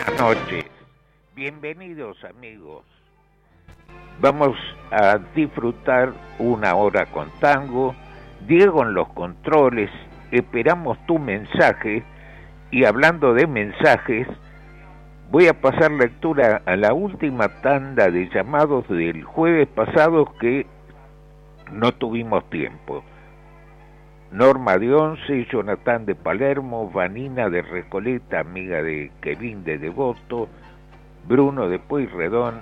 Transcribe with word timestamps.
Buenas 0.00 0.20
noches. 0.20 0.64
Bienvenidos 1.34 2.16
amigos. 2.24 2.84
Vamos 4.20 4.56
a 4.90 5.18
disfrutar 5.34 6.12
una 6.38 6.74
hora 6.74 7.06
con 7.06 7.30
tango. 7.40 7.94
Diego 8.46 8.82
en 8.82 8.94
los 8.94 9.08
controles. 9.08 9.90
Esperamos 10.30 10.98
tu 11.06 11.18
mensaje. 11.18 12.02
Y 12.70 12.84
hablando 12.84 13.34
de 13.34 13.46
mensajes, 13.46 14.28
voy 15.30 15.48
a 15.48 15.60
pasar 15.60 15.90
lectura 15.90 16.62
a 16.66 16.76
la 16.76 16.94
última 16.94 17.48
tanda 17.62 18.10
de 18.10 18.28
llamados 18.30 18.88
del 18.88 19.24
jueves 19.24 19.68
pasado 19.68 20.32
que 20.40 20.66
no 21.72 21.92
tuvimos 21.92 22.48
tiempo. 22.48 23.02
Norma 24.32 24.78
de 24.78 24.94
Once, 24.94 25.44
Jonathan 25.50 26.06
de 26.06 26.14
Palermo, 26.14 26.88
Vanina 26.88 27.50
de 27.50 27.62
Recoleta, 27.62 28.38
amiga 28.40 28.80
de 28.80 29.10
Kevin 29.22 29.64
de 29.64 29.76
Devoto, 29.76 30.48
Bruno 31.26 31.68
de 31.68 31.80
Pueyrredón, 31.80 32.60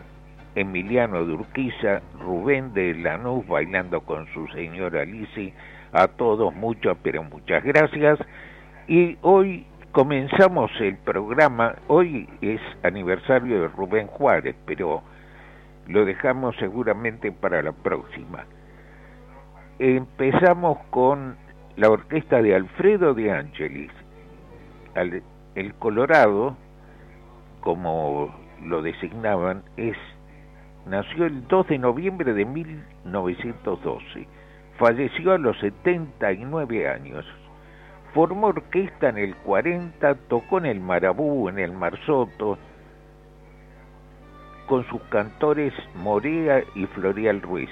Emiliano 0.54 1.26
de 1.26 1.34
Urquiza, 1.34 2.00
Rubén 2.20 2.72
de 2.72 2.94
Lanús 2.94 3.46
bailando 3.46 4.00
con 4.00 4.26
su 4.32 4.48
señora 4.48 5.04
Lisi, 5.04 5.52
a 5.92 6.08
todos 6.08 6.54
muchas 6.54 6.96
pero 7.02 7.22
muchas 7.22 7.62
gracias. 7.62 8.18
Y 8.86 9.18
hoy 9.20 9.66
comenzamos 9.92 10.70
el 10.80 10.96
programa, 10.96 11.74
hoy 11.88 12.30
es 12.40 12.62
aniversario 12.82 13.60
de 13.60 13.68
Rubén 13.68 14.06
Juárez, 14.06 14.56
pero 14.64 15.02
lo 15.86 16.06
dejamos 16.06 16.56
seguramente 16.56 17.30
para 17.30 17.62
la 17.62 17.72
próxima. 17.72 18.46
Empezamos 19.78 20.78
con 20.88 21.36
la 21.78 21.90
orquesta 21.90 22.42
de 22.42 22.56
Alfredo 22.56 23.14
de 23.14 23.30
Angelis. 23.30 23.92
el 25.54 25.74
Colorado, 25.74 26.56
como 27.60 28.34
lo 28.64 28.82
designaban, 28.82 29.62
es 29.76 29.96
nació 30.86 31.26
el 31.26 31.46
2 31.46 31.68
de 31.68 31.78
noviembre 31.78 32.32
de 32.32 32.44
1912. 32.44 34.26
Falleció 34.76 35.32
a 35.32 35.38
los 35.38 35.56
79 35.60 36.88
años. 36.88 37.24
Formó 38.12 38.48
orquesta 38.48 39.10
en 39.10 39.18
el 39.18 39.36
40, 39.36 40.16
tocó 40.28 40.58
en 40.58 40.66
el 40.66 40.80
Marabú, 40.80 41.48
en 41.48 41.60
el 41.60 41.72
Marsoto, 41.72 42.58
con 44.66 44.84
sus 44.88 45.02
cantores 45.10 45.72
Morea 45.94 46.64
y 46.74 46.86
Florial 46.86 47.40
Ruiz. 47.40 47.70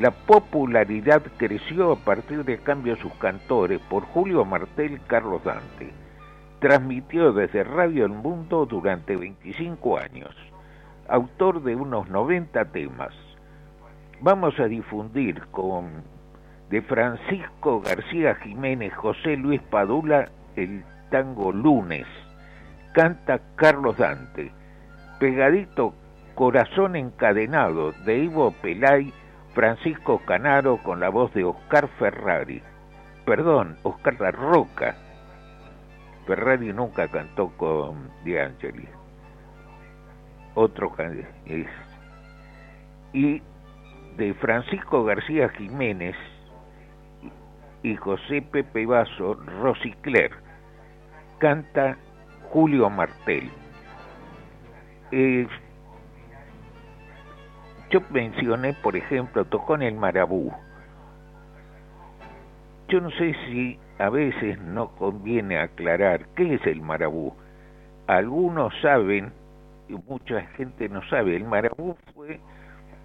La 0.00 0.12
popularidad 0.12 1.22
creció 1.38 1.90
a 1.90 1.96
partir 1.96 2.44
de 2.44 2.58
cambio 2.58 2.94
sus 2.96 3.12
cantores 3.14 3.80
por 3.90 4.04
Julio 4.04 4.44
Martel 4.44 5.00
Carlos 5.08 5.42
Dante. 5.42 5.92
Transmitió 6.60 7.32
desde 7.32 7.64
Radio 7.64 8.04
El 8.04 8.12
Mundo 8.12 8.64
durante 8.64 9.16
25 9.16 9.98
años. 9.98 10.32
Autor 11.08 11.64
de 11.64 11.74
unos 11.74 12.08
90 12.10 12.66
temas. 12.66 13.12
Vamos 14.20 14.58
a 14.60 14.66
difundir 14.66 15.42
con 15.50 16.04
de 16.70 16.80
Francisco 16.82 17.80
García 17.80 18.36
Jiménez, 18.36 18.94
José 18.94 19.36
Luis 19.36 19.60
Padula, 19.62 20.28
el 20.54 20.84
tango 21.10 21.50
Lunes. 21.50 22.06
Canta 22.92 23.40
Carlos 23.56 23.96
Dante. 23.96 24.52
Pegadito 25.18 25.92
Corazón 26.36 26.94
Encadenado 26.94 27.90
de 28.04 28.18
Ivo 28.18 28.52
Pelay 28.62 29.12
Francisco 29.58 30.20
Canaro 30.24 30.76
con 30.84 31.00
la 31.00 31.08
voz 31.08 31.34
de 31.34 31.42
Oscar 31.42 31.88
Ferrari. 31.98 32.62
Perdón, 33.24 33.76
Oscar 33.82 34.14
La 34.20 34.30
Roca. 34.30 34.94
Ferrari 36.28 36.72
nunca 36.72 37.08
cantó 37.08 37.48
con 37.56 38.08
De 38.22 38.40
Angeli. 38.40 38.88
Otro 40.54 40.94
es. 41.46 41.66
Y 43.12 43.42
de 44.16 44.32
Francisco 44.34 45.02
García 45.02 45.48
Jiménez 45.48 46.14
y 47.82 47.96
José 47.96 48.42
Pepe 48.42 48.86
Vaso 48.86 49.34
Rosicler 49.60 50.30
canta 51.38 51.96
Julio 52.50 52.88
Martel. 52.90 53.50
Yo 57.90 58.02
mencioné, 58.10 58.74
por 58.74 58.96
ejemplo, 58.96 59.46
tocó 59.46 59.74
en 59.74 59.82
el 59.82 59.94
Marabú. 59.94 60.52
Yo 62.88 63.00
no 63.00 63.10
sé 63.12 63.34
si 63.46 63.78
a 63.98 64.10
veces 64.10 64.60
no 64.60 64.88
conviene 64.96 65.58
aclarar 65.58 66.26
qué 66.36 66.54
es 66.54 66.66
el 66.66 66.82
Marabú. 66.82 67.32
Algunos 68.06 68.74
saben, 68.82 69.32
y 69.88 69.94
mucha 69.94 70.42
gente 70.56 70.88
no 70.90 71.02
sabe, 71.08 71.34
el 71.36 71.44
Marabú 71.44 71.96
fue 72.14 72.40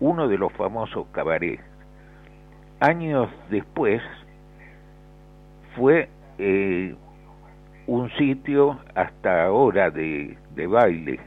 uno 0.01 0.27
de 0.27 0.38
los 0.38 0.51
famosos 0.53 1.07
cabarets. 1.13 1.63
Años 2.81 3.29
después 3.50 4.01
fue 5.77 6.09
eh, 6.39 6.94
un 7.88 8.09
sitio 8.17 8.79
hasta 8.95 9.45
ahora 9.45 9.89
de, 9.89 10.38
de 10.55 10.67
baile. 10.67 11.19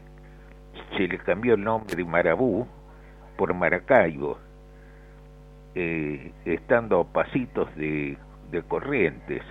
Se 0.95 1.09
le 1.09 1.17
cambió 1.19 1.55
el 1.55 1.65
nombre 1.65 1.97
de 1.97 2.05
Marabú 2.05 2.67
por 3.37 3.55
Maracaibo, 3.55 4.39
eh, 5.75 6.33
estando 6.45 7.01
a 7.01 7.05
pasitos 7.05 7.75
de, 7.77 8.17
de 8.51 8.63
corrientes. 8.63 9.43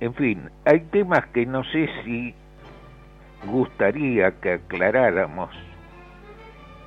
En 0.00 0.14
fin, 0.14 0.50
hay 0.64 0.80
temas 0.80 1.26
que 1.26 1.46
no 1.46 1.64
sé 1.64 1.88
si 2.04 2.34
gustaría 3.46 4.32
que 4.40 4.54
aclaráramos, 4.54 5.50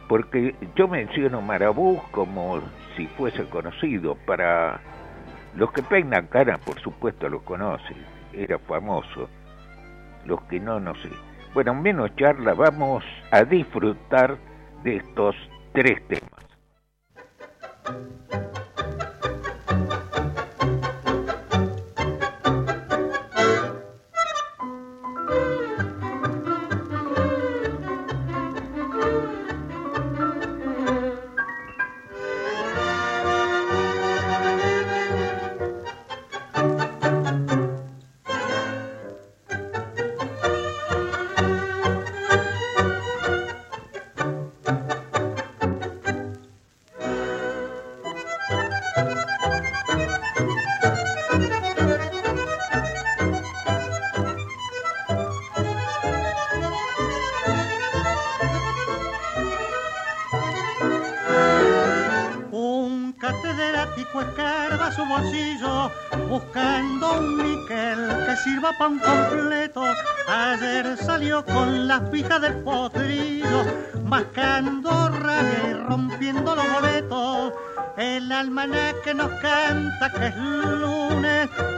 porque 0.08 0.56
yo 0.76 0.88
menciono 0.88 1.42
Marabú 1.42 2.02
como 2.12 2.62
si 2.96 3.08
fuese 3.08 3.46
conocido, 3.46 4.16
para 4.26 4.80
los 5.56 5.72
que 5.72 5.84
peinan 5.84 6.28
cara, 6.28 6.58
por 6.58 6.80
supuesto 6.80 7.30
lo 7.30 7.42
conocen, 7.42 7.98
era 8.34 8.60
famoso, 8.60 9.30
los 10.26 10.42
que 10.44 10.60
no, 10.60 10.80
no 10.80 10.96
sé. 10.96 11.10
Bueno, 11.54 11.74
menos 11.74 12.16
charla, 12.16 12.54
vamos 12.54 13.04
a 13.32 13.44
disfrutar 13.44 14.38
de 14.84 14.98
estos 14.98 15.36
tres 15.74 16.00
temas. 16.08 16.38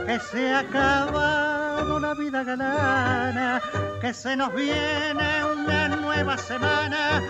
Que 0.06 0.18
se 0.20 0.52
acaba 0.52 1.59
lado 1.80 1.98
la 1.98 2.14
vida 2.14 2.44
galana, 2.44 3.60
que 4.00 4.12
se 4.12 4.36
nos 4.36 4.54
viene 4.54 5.44
una 5.44 5.88
nueva 5.88 6.36
semana 6.36 7.22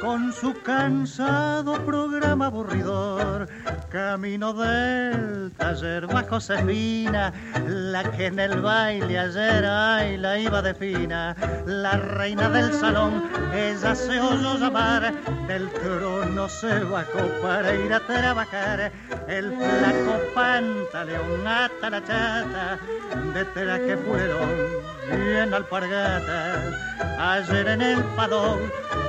con 0.00 0.32
su 0.32 0.54
cansado 0.62 1.84
programa 1.84 2.46
aburridor. 2.46 3.48
Camino 3.90 4.52
del 4.52 5.52
taller 5.56 6.06
va 6.14 6.22
Josefina, 6.22 7.32
la 7.66 8.04
que 8.12 8.26
en 8.26 8.38
el 8.38 8.60
baile 8.60 9.18
ayer 9.18 9.64
ay, 9.64 10.16
la 10.18 10.38
iba 10.38 10.62
de 10.62 10.74
fina, 10.74 11.34
la 11.66 11.96
reina 11.96 12.48
del 12.48 12.72
salón, 12.74 13.24
ella 13.54 13.94
se 13.94 14.20
oyó 14.20 14.58
llamar, 14.58 15.12
del 15.46 15.68
trono 15.70 16.48
se 16.48 16.80
bajó 16.84 17.22
para 17.42 17.74
ir 17.74 17.92
a 17.92 18.00
trabajar, 18.00 18.92
el 19.28 19.52
flaco 19.52 20.20
pantaleón 20.34 21.46
hasta 21.46 21.90
la 21.90 22.00
chata, 22.04 22.78
de 23.34 23.44
traje 23.46 23.95
fueron 24.06 24.50
bien 25.10 25.54
alpargatas, 25.54 26.74
ayer 27.18 27.68
en 27.68 27.82
el 27.82 28.02
padón 28.16 28.60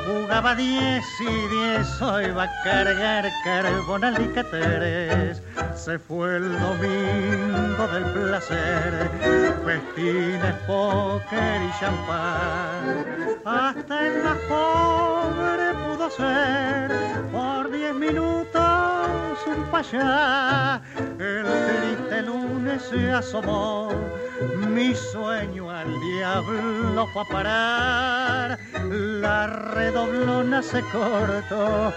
jugaba 0.07 0.55
diez 0.55 1.03
y 1.19 1.47
diez, 1.47 2.01
hoy 2.01 2.31
va 2.31 2.43
a 2.43 2.63
cargar 2.63 3.29
carbón 3.43 4.03
alicateres. 4.03 5.41
Se 5.75 5.99
fue 5.99 6.37
el 6.37 6.59
domingo 6.59 7.87
del 7.87 8.05
placer, 8.13 9.09
festines, 9.65 10.55
póker 10.65 11.61
y 11.61 11.79
champán. 11.79 13.05
Hasta 13.45 14.07
el 14.07 14.23
más 14.23 14.37
pobre 14.49 15.73
pudo 15.73 16.09
ser 16.09 16.91
por 17.31 17.71
diez 17.71 17.93
minutos 17.93 18.76
El 19.47 21.45
triste 21.45 22.21
lunes 22.23 22.81
se 22.81 23.11
asomó, 23.11 23.89
mi 24.57 24.93
sueño 24.93 25.71
al 25.71 25.87
diablo 26.01 27.07
fue 27.13 27.21
a 27.21 27.25
parar. 27.25 28.59
La 28.89 29.47
redoblona 29.47 30.61
se 30.61 30.81
cortó 30.91 31.93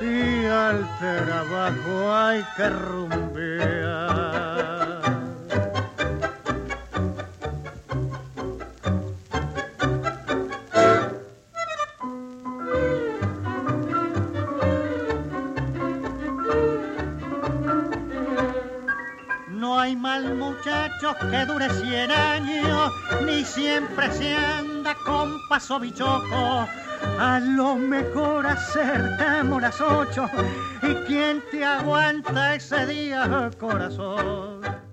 y 0.00 0.46
al 0.46 0.88
trabajo 0.98 2.14
hay 2.14 2.42
que 2.56 2.70
rumbear. 2.70 3.34
Hay 19.84 19.96
mal 19.96 20.34
muchachos 20.36 21.14
que 21.30 21.44
dure 21.44 21.68
cien 21.68 22.10
años, 22.10 22.90
ni 23.26 23.44
siempre 23.44 24.10
se 24.12 24.34
anda 24.34 24.94
con 25.04 25.38
paso 25.48 25.78
bichoco. 25.78 26.66
A 27.20 27.38
lo 27.38 27.76
mejor 27.76 28.46
acertamos 28.46 29.60
las 29.60 29.78
ocho, 29.82 30.30
y 30.82 30.94
quién 31.06 31.42
te 31.50 31.62
aguanta 31.62 32.54
ese 32.54 32.86
día, 32.86 33.50
corazón. 33.60 34.83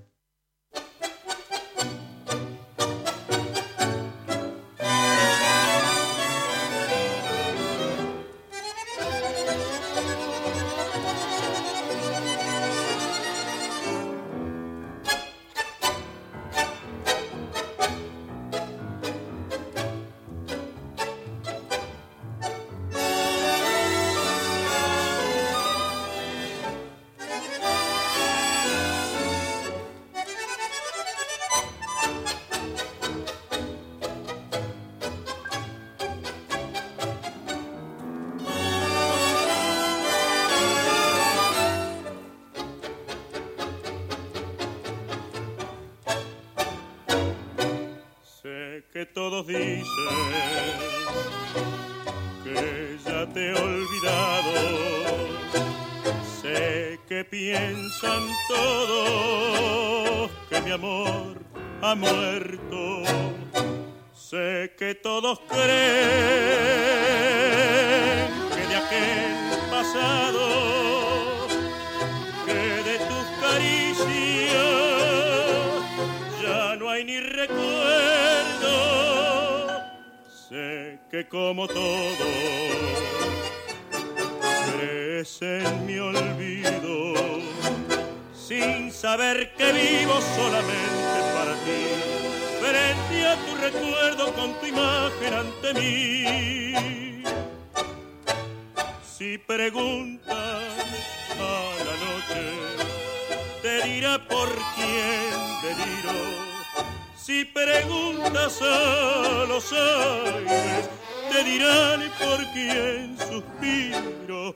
A 108.20 109.46
los 109.48 109.72
aires, 109.74 110.90
te 111.32 111.44
dirán 111.44 112.02
por 112.20 112.40
quién 112.54 113.18
suspiro. 113.18 114.56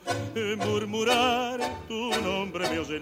Murmurar 0.57 1.59
tu 1.87 2.09
nombre 2.21 2.69
me 2.69 2.79
oye 2.79 2.99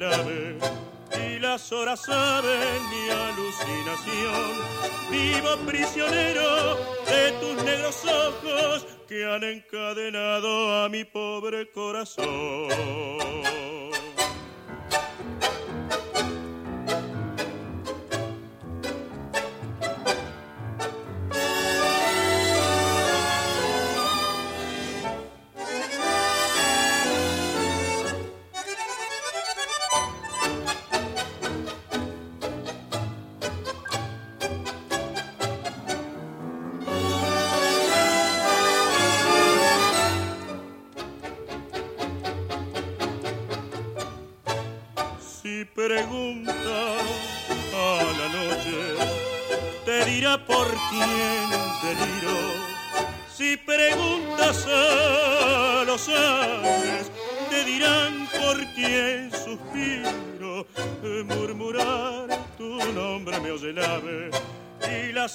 y 1.20 1.40
las 1.40 1.72
horas 1.72 2.02
saben 2.02 2.82
mi 2.90 3.10
alucinación. 3.10 4.52
Vivo 5.12 5.58
prisionero 5.66 6.76
de 7.06 7.32
tus 7.40 7.64
negros 7.64 8.04
ojos 8.06 8.86
que 9.08 9.26
han 9.26 9.44
encadenado 9.44 10.84
a 10.84 10.90
mi 10.90 11.04
pobre 11.04 11.70
corazón. 11.72 12.70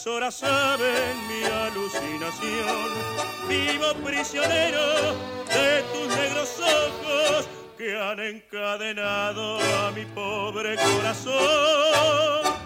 Las 0.06 0.36
saben 0.36 1.28
mi 1.28 1.44
alucinación. 1.44 2.90
Vivo 3.48 3.94
prisionero 4.04 5.14
de 5.46 5.82
tus 5.92 6.16
negros 6.16 6.60
ojos 6.60 7.48
que 7.76 7.98
han 7.98 8.20
encadenado 8.20 9.58
a 9.58 9.90
mi 9.90 10.04
pobre 10.04 10.76
corazón. 10.76 12.57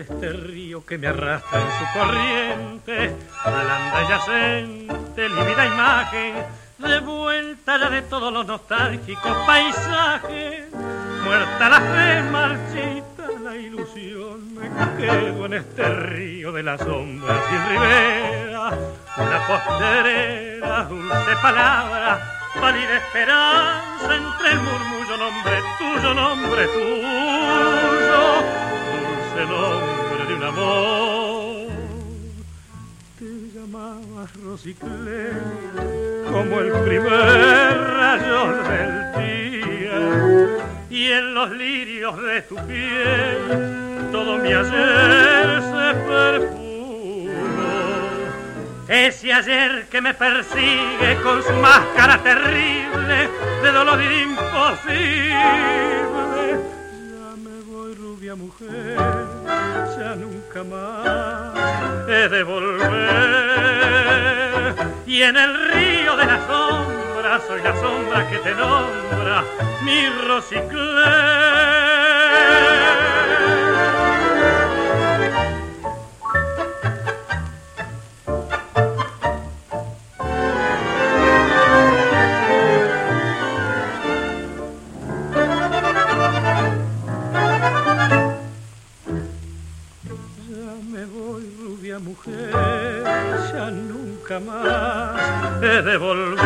Este 0.00 0.32
río 0.32 0.84
que 0.86 0.96
me 0.96 1.06
arrastra 1.06 1.60
en 1.60 1.68
su 1.78 1.84
corriente, 1.98 3.14
blanda 3.44 4.02
y 4.02 4.08
yacente, 4.08 5.28
lívida 5.28 5.66
imagen, 5.66 6.34
de 6.78 7.00
vuelta 7.00 7.78
ya 7.78 7.90
de 7.90 8.00
todos 8.02 8.32
los 8.32 8.46
nostálgicos 8.46 9.36
paisajes, 9.46 10.64
muerta 11.24 11.68
la 11.68 11.80
fe, 11.80 12.22
marchita 12.30 13.28
la 13.44 13.54
ilusión, 13.56 14.54
me 14.54 14.70
quedo 14.96 15.44
en 15.46 15.54
este 15.54 15.84
río 15.84 16.52
de 16.52 16.62
la 16.62 16.78
sombra 16.78 17.34
sin 17.50 17.68
ribera, 17.68 18.70
una 19.18 19.46
posterera, 19.46 20.84
dulce 20.84 21.36
palabra, 21.42 22.18
pálida 22.58 22.96
esperanza 22.96 24.16
entre 24.16 24.52
el 24.52 24.58
murmullo, 24.58 25.16
nombre 25.18 25.60
tuyo, 25.78 26.14
nombre 26.14 26.66
tuyo, 26.66 28.71
dulce 29.32 29.46
nombre 29.46 30.26
de 30.26 30.34
un 30.34 30.42
amor. 30.42 31.68
Te 33.18 33.24
llamabas 33.54 34.30
Rosiclé 34.42 35.30
como 36.30 36.60
el 36.60 36.72
primer 36.84 37.78
rayo 37.94 38.46
del 38.68 39.12
día 39.18 39.98
y 40.90 41.12
en 41.12 41.34
los 41.34 41.50
lirios 41.50 42.22
de 42.22 42.42
tu 42.42 42.56
piel 42.66 44.10
todo 44.10 44.38
mi 44.38 44.52
ayer 44.52 45.62
se 45.62 45.94
perfumó 46.08 46.62
ese 48.88 49.32
ayer 49.32 49.86
que 49.90 50.00
me 50.00 50.12
persigue 50.14 51.16
con 51.22 51.42
su 51.42 51.52
máscara 51.54 52.22
terrible 52.22 53.30
de 53.62 53.72
dolor 53.72 54.02
imposible. 54.02 55.72
Mujer, 58.30 58.96
ya 59.98 60.14
nunca 60.14 60.62
más 60.62 62.08
he 62.08 62.28
de 62.28 62.44
volver. 62.44 62.86
Y 65.08 65.22
en 65.22 65.36
el 65.36 65.72
río 65.72 66.16
de 66.16 66.26
la 66.26 66.46
sombra 66.46 67.40
soy 67.48 67.60
la 67.62 67.74
sombra 67.74 68.30
que 68.30 68.38
te 68.38 68.54
nombra, 68.54 69.42
mi 69.84 70.08
Rosiclé. 70.28 71.61
Mujer, 92.12 93.02
ya 93.52 93.70
nunca 93.70 94.38
más 94.40 95.18
he 95.62 95.82
de 95.82 95.96
volver. 95.96 96.42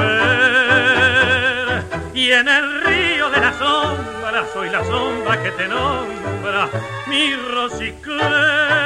Y 2.15 2.31
en 2.31 2.49
el 2.49 2.83
río 2.83 3.29
de 3.31 3.41
la 3.41 3.53
sombra 3.59 4.47
soy 4.53 4.71
la 4.71 4.85
sombra 4.85 5.43
que 5.43 5.51
te 5.51 5.67
nombra, 5.69 6.69
mi 7.09 7.35
Rosiclé. 7.35 8.86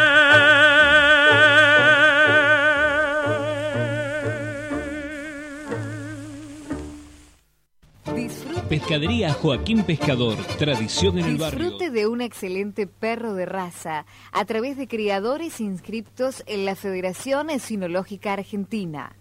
Pescadería 8.91 9.33
Joaquín 9.35 9.85
Pescador, 9.85 10.37
tradición 10.59 11.17
en 11.21 11.27
el 11.27 11.37
barrio. 11.37 11.61
Disfrute 11.61 11.91
de 11.93 12.09
un 12.09 12.21
excelente 12.21 12.89
perro 12.89 13.35
de 13.35 13.47
raza 13.47 14.05
a 14.33 14.45
través 14.47 14.77
de 14.77 14.89
criadores 14.89 15.61
inscriptos 15.61 16.43
en 16.47 16.65
la 16.65 16.75
Federación 16.75 17.51
Sinológica 17.61 18.33
Argentina, 18.33 19.15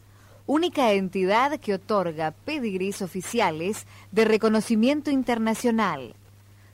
única 0.47 0.93
entidad 0.93 1.59
que 1.59 1.75
otorga 1.75 2.31
pedigrís 2.31 3.03
oficiales 3.03 3.85
de 4.11 4.25
reconocimiento 4.25 5.11
internacional. 5.11 6.15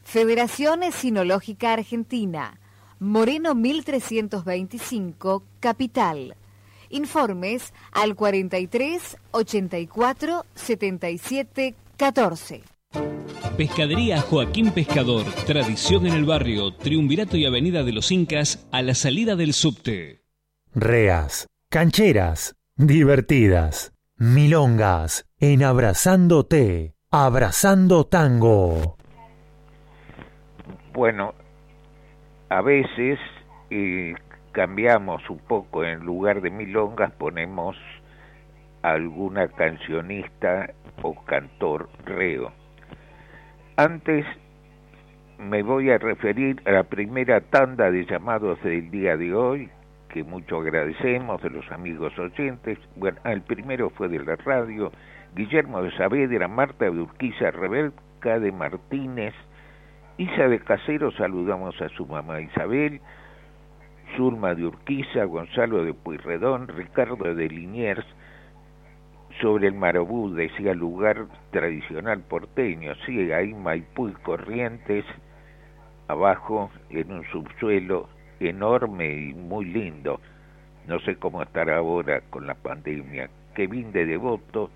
Federación 0.06 0.80
Sinológica 0.94 1.74
Argentina, 1.74 2.62
Moreno 3.00 3.56
1325, 3.56 5.44
Capital. 5.60 6.38
Informes 6.90 7.74
al 7.92 8.16
43 8.16 9.18
84 9.32 10.46
77 10.56 11.76
14. 11.98 12.75
Pescadería 13.58 14.20
Joaquín 14.20 14.72
Pescador, 14.72 15.24
tradición 15.48 16.06
en 16.06 16.14
el 16.14 16.26
barrio, 16.26 16.74
Triunvirato 16.74 17.38
y 17.38 17.46
Avenida 17.46 17.84
de 17.84 17.94
los 17.94 18.12
Incas, 18.12 18.68
a 18.72 18.82
la 18.82 18.94
salida 18.94 19.38
del 19.38 19.54
subte. 19.54 20.24
Reas, 20.74 21.48
cancheras, 21.70 22.58
divertidas, 22.76 23.94
milongas, 24.18 25.26
en 25.40 25.64
Abrazándote, 25.64 26.96
Abrazando 27.12 28.06
Tango. 28.06 28.98
Bueno, 30.94 31.34
a 32.50 32.62
veces 32.62 33.20
eh, 33.70 34.16
cambiamos 34.52 35.30
un 35.30 35.40
poco, 35.40 35.86
en 35.86 36.00
lugar 36.00 36.42
de 36.42 36.50
milongas 36.50 37.14
ponemos 37.14 37.78
alguna 38.82 39.48
cancionista 39.48 40.74
o 41.02 41.16
cantor 41.24 41.90
reo. 42.04 42.52
Antes 43.78 44.26
me 45.38 45.62
voy 45.62 45.92
a 45.92 45.98
referir 45.98 46.62
a 46.66 46.72
la 46.72 46.84
primera 46.84 47.42
tanda 47.42 47.92
de 47.92 48.06
llamados 48.06 48.62
del 48.64 48.90
día 48.90 49.18
de 49.18 49.34
hoy, 49.34 49.70
que 50.08 50.24
mucho 50.24 50.62
agradecemos 50.62 51.42
de 51.42 51.50
los 51.50 51.70
amigos 51.74 52.18
oyentes. 52.18 52.80
Bueno, 52.96 53.18
el 53.26 53.42
primero 53.42 53.90
fue 53.90 54.08
de 54.08 54.24
la 54.24 54.38
radio, 54.38 54.94
Guillermo 55.36 55.82
de 55.82 55.92
Saavedra, 55.98 56.48
Marta 56.48 56.86
de 56.86 57.02
Urquiza, 57.02 57.52
Rebeca 57.52 58.40
de 58.40 58.54
Martínez, 58.54 59.34
Isa 60.18 60.48
de 60.48 60.60
Casero, 60.60 61.12
saludamos 61.12 61.76
a 61.82 61.90
su 61.90 62.06
mamá 62.06 62.40
Isabel, 62.40 63.02
Zulma 64.16 64.56
de 64.56 64.68
Urquiza, 64.68 65.26
Gonzalo 65.26 65.84
de 65.84 65.94
Pueyrredón, 65.94 66.70
Ricardo 66.70 67.36
de 67.36 67.50
Liniers, 67.50 68.06
sobre 69.42 69.68
el 69.68 69.74
Marabú, 69.74 70.34
decía 70.34 70.74
lugar 70.74 71.26
tradicional 71.52 72.22
porteño, 72.22 72.94
sí, 73.06 73.32
hay 73.32 73.54
Maipú 73.54 74.10
y 74.10 74.14
Corrientes, 74.14 75.06
abajo 76.08 76.72
en 76.90 77.12
un 77.12 77.24
subsuelo 77.26 78.08
enorme 78.40 79.14
y 79.14 79.34
muy 79.34 79.66
lindo. 79.66 80.20
No 80.88 81.00
sé 81.00 81.16
cómo 81.16 81.42
estará 81.42 81.78
ahora 81.78 82.22
con 82.30 82.48
la 82.48 82.54
pandemia. 82.54 83.30
Kevin 83.56 83.92
de 83.92 84.06
Devoto 84.06 84.70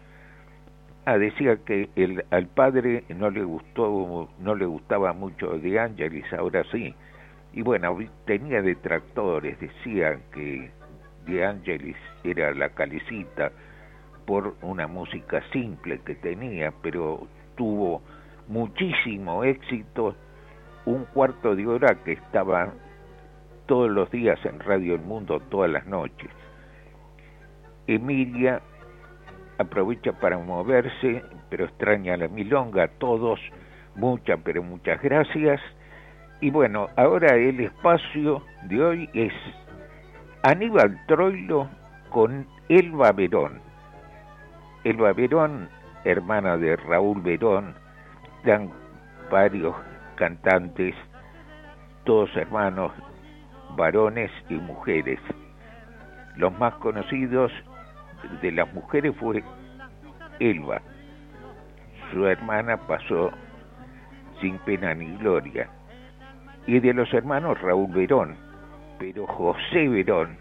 ah, 1.06 1.18
decía 1.18 1.58
que 1.58 1.90
el, 1.96 2.26
al 2.32 2.48
padre 2.48 3.04
no 3.10 3.30
le 3.30 3.44
gustó, 3.44 4.30
no 4.40 4.56
le 4.56 4.66
gustaba 4.66 5.14
mucho 5.14 5.58
de 5.60 5.80
Ángeles, 5.80 6.26
ahora 6.34 6.64
sí. 6.72 6.94
Y 7.54 7.62
bueno, 7.62 7.98
tenía 8.26 8.62
detractores, 8.62 9.60
decían 9.60 10.22
que 10.34 10.72
de 11.26 11.46
Ángeles 11.46 11.96
era 12.24 12.54
la 12.54 12.70
calicita, 12.70 13.52
por 14.30 14.54
una 14.62 14.86
música 14.86 15.42
simple 15.52 16.02
que 16.06 16.14
tenía, 16.14 16.72
pero 16.84 17.28
tuvo 17.58 18.04
muchísimo 18.48 19.44
éxito, 19.44 20.14
un 20.86 21.06
cuarto 21.06 21.56
de 21.56 21.66
hora 21.66 21.96
que 22.06 22.12
estaba 22.12 22.72
todos 23.66 23.90
los 23.90 24.12
días 24.12 24.38
en 24.46 24.60
Radio 24.60 24.94
El 24.94 25.02
Mundo, 25.02 25.40
todas 25.50 25.72
las 25.72 25.88
noches. 25.88 26.30
Emilia 27.88 28.62
aprovecha 29.58 30.12
para 30.12 30.38
moverse, 30.38 31.24
pero 31.50 31.66
extraña 31.66 32.16
la 32.16 32.28
milonga, 32.28 32.84
a 32.84 32.88
todos, 32.88 33.40
muchas, 33.96 34.40
pero 34.44 34.62
muchas 34.62 35.02
gracias. 35.02 35.60
Y 36.40 36.52
bueno, 36.52 36.88
ahora 36.98 37.36
el 37.36 37.62
espacio 37.62 38.44
de 38.66 38.80
hoy 38.80 39.10
es 39.16 39.34
Aníbal 40.44 41.04
Troilo 41.08 41.68
con 42.12 42.46
Elba 42.70 43.12
Verón. 43.12 43.69
Elba 44.84 45.12
Verón, 45.14 45.68
hermana 46.06 46.58
de 46.58 46.76
Raúl 46.78 47.22
Verón, 47.22 47.76
dan 48.46 48.72
varios 49.30 49.76
cantantes, 50.16 50.96
todos 52.06 52.34
hermanos, 52.38 52.92
varones 53.76 54.32
y 54.50 54.56
mujeres. 54.56 55.20
Los 56.38 56.58
más 56.58 56.74
conocidos 56.76 57.52
de 58.42 58.52
las 58.54 58.74
mujeres 58.74 59.14
fue 59.18 59.44
Elba. 60.40 60.82
Su 62.12 62.26
hermana 62.26 62.78
pasó 62.78 63.32
sin 64.40 64.58
pena 64.60 64.94
ni 64.94 65.18
gloria. 65.18 65.70
Y 66.66 66.80
de 66.80 66.94
los 66.94 67.14
hermanos 67.14 67.60
Raúl 67.62 67.92
Verón, 67.92 68.38
pero 68.98 69.28
José 69.28 69.90
Verón 69.90 70.38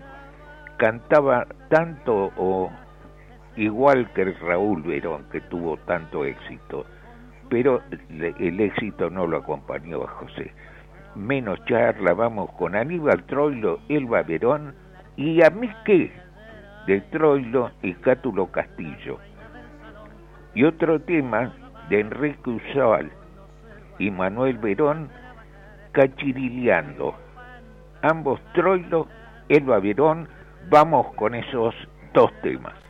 cantaba 0.77 1.47
tanto 1.69 2.33
o 2.37 2.71
igual 3.59 4.11
que 4.13 4.25
Raúl 4.25 4.83
Verón, 4.83 5.25
que 5.31 5.41
tuvo 5.41 5.77
tanto 5.79 6.25
éxito, 6.25 6.87
pero 7.51 7.83
el 8.11 8.61
éxito 8.61 9.11
no 9.11 9.27
lo 9.27 9.39
acompañó 9.39 10.05
a 10.05 10.09
José. 10.09 10.53
menos 11.15 11.59
charla, 11.65 12.15
vamos 12.15 12.51
con 12.53 12.77
Aníbal 12.77 13.25
Troilo, 13.25 13.81
Elba 13.89 14.23
Verón 14.23 14.75
y 15.17 15.43
a 15.43 15.51
mí 15.51 15.69
qué, 15.85 16.13
de 16.87 17.01
Troilo 17.11 17.73
y 17.83 17.95
Cátulo 17.95 18.47
Castillo. 18.53 19.19
Y 20.55 20.65
otro 20.65 21.01
tema 21.01 21.53
de 21.89 22.01
Enrique 22.01 22.51
Usal 22.51 23.11
y 23.99 24.11
Manuel 24.11 24.59
Verón, 24.59 25.09
Cachirileando. 25.93 27.17
Ambos 28.03 28.41
Troilo, 28.53 29.09
Elba 29.49 29.81
Verón, 29.81 30.29
vamos 30.71 31.13
con 31.15 31.35
esos 31.35 31.75
dos 32.15 32.31
temas. 32.43 32.88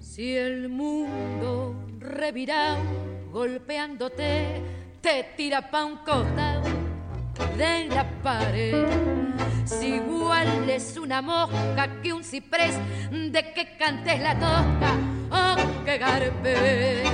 Si 0.00 0.36
el 0.36 0.68
mundo 0.68 1.74
revirá 1.98 2.76
golpeándote, 3.30 4.62
te 5.00 5.34
tira 5.36 5.70
pa' 5.70 5.84
un 5.84 5.96
costado 5.98 6.62
de 7.56 7.88
la 7.88 8.04
pared. 8.22 8.86
Si 9.64 9.94
igual 9.96 10.70
es 10.70 10.96
una 10.96 11.20
mosca 11.20 12.00
que 12.02 12.12
un 12.12 12.24
ciprés, 12.24 12.74
de 13.10 13.52
que 13.52 13.76
cantes 13.76 14.20
la 14.20 14.34
tosca 14.38 14.94
o 15.30 15.84
que 15.84 15.98
garpes. 15.98 17.08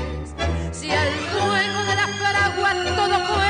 Si 0.72 0.90
el 0.90 1.08
fuego 1.30 1.80
de 1.88 1.94
la 1.94 2.08
paraguas 2.20 2.96
todo 2.96 3.18
fue 3.26 3.49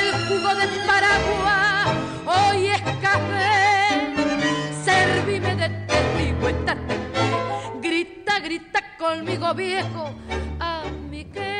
el 0.00 0.12
jugo 0.26 0.54
del 0.54 0.70
paraguas 0.86 1.88
hoy 2.26 2.66
es 2.66 2.82
café, 3.00 4.14
servime 4.84 5.54
de 5.56 5.68
testigo, 5.86 6.48
estate 6.48 6.96
grita, 7.80 8.38
grita 8.40 8.80
conmigo 8.98 9.52
viejo, 9.54 10.10
a 10.60 10.82
mi 11.10 11.24
que 11.24 11.52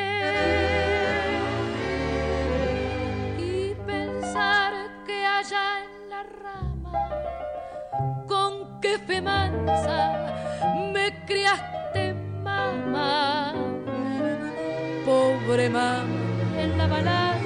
y 3.39 3.75
pensar 3.87 4.73
que 5.07 5.27
allá 5.27 5.81
en 5.85 6.11
la 6.11 6.23
rama 6.23 7.09
con 8.27 8.81
qué 8.81 8.99
fe 8.99 9.21
mansa 9.21 10.35
me 10.93 11.25
criaste 11.27 12.15
mamá 12.43 13.55
pobre 15.05 15.69
mamá 15.69 16.05
en 16.59 16.79
la 16.79 16.87
balanza 16.87 17.42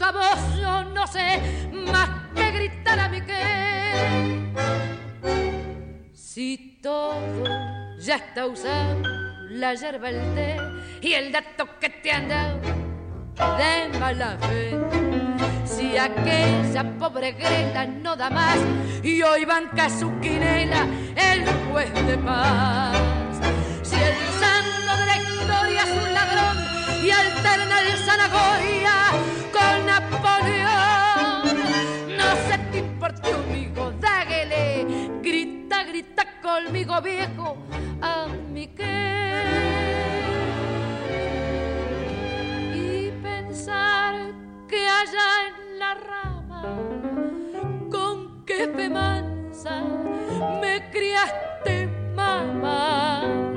a 0.00 0.12
vos 0.12 0.58
yo 0.60 0.84
no 0.84 1.06
sé 1.06 1.40
más 1.92 2.08
que 2.34 2.50
gritar 2.50 2.98
a 3.00 3.08
mi 3.08 3.20
que 3.20 4.48
si 6.12 6.78
todo 6.82 7.96
ya 7.98 8.16
está 8.16 8.46
usado, 8.46 9.02
la 9.50 9.74
yerba, 9.74 10.10
el 10.10 10.34
té 10.34 10.56
y 11.02 11.12
el 11.14 11.32
dato 11.32 11.68
que 11.80 11.90
te 11.90 12.12
han 12.12 12.28
dado 12.28 12.60
de 13.58 13.98
mala 13.98 14.36
fe. 14.40 14.76
Si 15.64 15.96
aquella 15.96 16.84
pobre 16.98 17.32
grela 17.32 17.86
no 17.86 18.16
da 18.16 18.30
más 18.30 18.58
y 19.02 19.22
hoy 19.22 19.44
banca 19.44 19.90
su 19.90 20.18
quinela 20.20 20.86
el 21.16 21.44
juez 21.70 21.92
de 22.06 22.18
paz. 22.18 22.96
Si 23.82 23.96
el 23.96 24.16
santo 24.40 24.96
de 25.00 25.06
la 25.06 25.16
historia 25.16 25.82
es 25.82 25.90
un 25.90 26.14
ladrón 26.14 26.56
y 27.04 27.10
alterna 27.10 27.77
conmigo 36.68 37.00
viejo, 37.00 37.56
a 38.02 38.26
mi 38.52 38.68
y 42.74 43.10
pensar 43.22 44.14
que 44.68 44.86
allá 44.86 45.48
en 45.48 45.78
la 45.78 45.94
rama 45.94 46.62
con 47.90 48.44
qué 48.44 48.66
mansa 48.90 49.82
me 50.60 50.90
criaste 50.90 51.88
mamá 52.14 53.47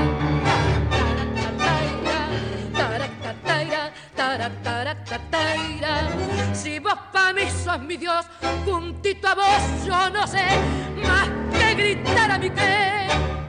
si 6.52 6.78
vos 6.78 6.98
pa' 7.12 7.32
mí 7.32 7.42
sos 7.64 7.80
mi 7.82 7.96
Dios, 7.96 8.26
juntito 8.64 9.28
a 9.28 9.34
vos 9.34 9.84
yo 9.86 10.10
no 10.10 10.26
sé 10.26 10.44
más 11.02 11.28
que 11.52 11.74
gritar 11.74 12.30
a 12.30 12.38
mi 12.38 12.50
que. 12.50 13.41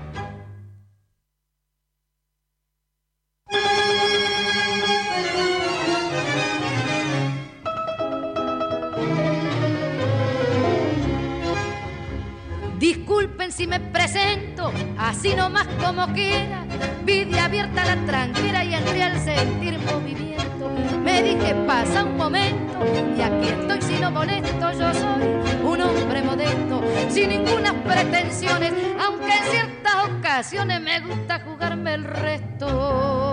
Así 15.23 15.35
nomás 15.37 15.67
como 15.81 16.05
quiera, 16.11 16.65
vida 17.05 17.45
abierta 17.45 17.85
la 17.85 17.95
tranquera 18.05 18.65
y 18.65 18.73
entre 18.73 19.03
al 19.03 19.17
sentir 19.21 19.79
movimiento. 19.79 20.69
Me 21.01 21.23
dije 21.23 21.55
pasa 21.65 22.03
un 22.03 22.17
momento 22.17 22.85
y 23.17 23.21
aquí 23.21 23.47
estoy 23.47 23.81
si 23.81 24.01
no 24.01 24.11
molesto, 24.11 24.71
yo 24.73 24.93
soy 24.93 25.23
un 25.63 25.81
hombre 25.81 26.23
modesto, 26.23 26.83
sin 27.09 27.29
ninguna 27.29 27.71
pretensiones, 27.85 28.73
aunque 28.99 29.31
en 29.31 29.43
ciertas 29.45 29.95
ocasiones 30.09 30.81
me 30.81 30.99
gusta 30.99 31.39
jugarme 31.39 31.93
el 31.93 32.03
resto. 32.03 33.31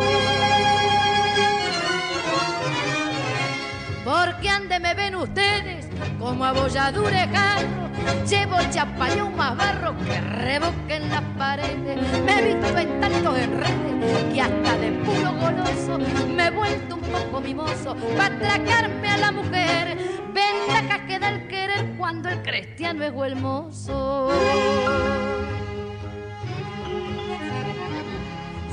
Porque 4.04 4.48
ande 4.48 4.78
me 4.78 4.94
ven 4.94 5.16
ustedes 5.16 5.89
como 6.20 6.44
abolladure 6.44 7.26
jarro, 7.32 7.90
llevo 8.28 8.56
chapallón 8.70 9.34
más 9.34 9.56
barro 9.56 9.96
que 10.04 10.20
revoque 10.20 10.96
en 10.96 11.08
las 11.08 11.22
paredes. 11.38 11.98
Me 12.24 12.38
he 12.38 12.54
visto 12.54 12.78
en 12.78 13.00
tantos 13.00 13.38
enredes 13.38 14.24
que 14.32 14.40
hasta 14.40 14.76
de 14.76 14.92
puro 14.92 15.32
goloso 15.32 15.98
me 16.28 16.46
he 16.46 16.50
vuelto 16.50 16.96
un 16.96 17.00
poco 17.00 17.40
mimoso 17.40 17.96
para 18.16 18.34
atracarme 18.36 19.08
a 19.08 19.16
la 19.16 19.32
mujer. 19.32 19.98
Ventaja 20.32 21.06
que 21.06 21.18
da 21.18 21.30
el 21.30 21.48
querer 21.48 21.94
cuando 21.96 22.28
el 22.28 22.42
cristiano 22.42 23.02
es 23.02 23.12
el 23.26 23.36
mozo. 23.36 24.30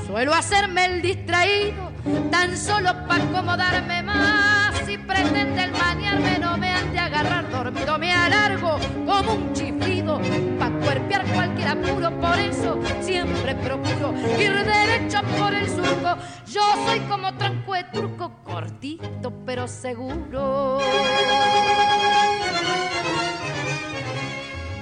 Suelo 0.06 0.34
hacerme 0.34 0.84
el 0.84 1.02
distraído 1.02 1.92
tan 2.30 2.56
solo 2.56 2.92
para 3.06 3.24
acomodarme 3.24 4.02
más. 4.02 4.57
Si 4.88 4.96
pretende 4.96 5.64
el 5.64 5.72
maniarme, 5.72 6.38
no 6.38 6.56
me 6.56 6.70
han 6.70 6.90
de 6.90 6.98
agarrar 6.98 7.50
dormido. 7.50 7.98
Me 7.98 8.10
alargo 8.10 8.78
como 9.04 9.34
un 9.34 9.52
chiflido 9.52 10.18
para 10.58 10.78
cuerpear 10.78 11.26
cualquier 11.26 11.68
apuro. 11.68 12.10
Por 12.18 12.38
eso 12.38 12.80
siempre 13.02 13.54
procuro 13.56 14.14
ir 14.40 14.64
derecho 14.64 15.20
por 15.38 15.52
el 15.52 15.68
surco. 15.68 16.16
Yo 16.46 16.62
soy 16.86 17.00
como 17.00 17.34
tronco 17.34 17.74
de 17.74 17.84
turco, 17.92 18.32
cortito 18.42 19.30
pero 19.44 19.68
seguro. 19.68 20.78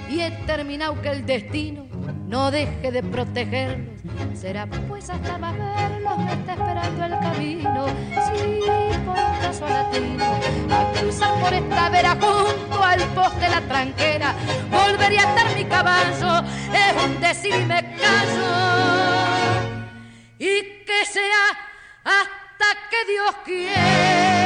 Y 0.09 0.21
he 0.21 0.31
terminado 0.47 1.03
que 1.03 1.09
el 1.09 1.27
destino 1.27 1.96
no 2.27 2.51
deje 2.51 2.90
de 2.90 3.03
protegerlos. 3.03 4.01
Será 4.35 4.66
pues 4.66 5.09
hasta 5.11 5.38
más 5.38 5.57
verlos, 5.57 6.19
me 6.19 6.33
está 6.33 6.53
esperando 6.53 7.05
el 7.05 7.19
camino. 7.19 7.87
Si 8.27 8.61
por 9.05 9.16
un 9.16 9.38
caso 9.40 9.69
latino, 9.69 10.25
a 10.71 10.92
cruzar 10.99 11.40
por 11.40 11.55
esta 11.55 11.88
vera 11.88 12.11
junto 12.11 12.83
al 12.83 13.01
poste 13.14 13.40
de 13.40 13.49
la 13.49 13.61
tranquera, 13.62 14.35
volvería 14.71 15.23
a 15.23 15.37
estar 15.37 15.57
mi 15.57 15.64
caballo, 15.64 16.47
es 16.73 17.05
un 17.05 17.21
decir 17.21 17.55
y 17.55 17.64
me. 17.64 17.97
Y 20.38 20.85
que 20.85 21.05
sea 21.11 21.47
hasta 22.05 22.66
que 22.90 23.12
Dios 23.12 23.35
quiera. 23.45 24.46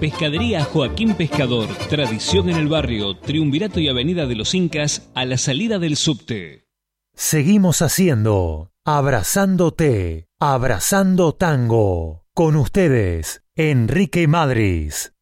Pescadería 0.00 0.64
Joaquín 0.64 1.14
Pescador, 1.14 1.68
tradición 1.88 2.50
en 2.50 2.56
el 2.56 2.68
barrio, 2.68 3.16
Triunvirato 3.16 3.80
y 3.80 3.88
Avenida 3.88 4.26
de 4.26 4.34
los 4.34 4.54
Incas, 4.54 5.08
a 5.14 5.24
la 5.24 5.38
salida 5.38 5.78
del 5.78 5.96
subte. 5.96 6.66
Seguimos 7.14 7.80
haciendo 7.80 8.72
Abrazándote, 8.84 10.28
Abrazando 10.40 11.34
Tango. 11.34 12.26
Con 12.34 12.56
ustedes, 12.56 13.42
Enrique 13.54 14.26
Madris. 14.26 15.14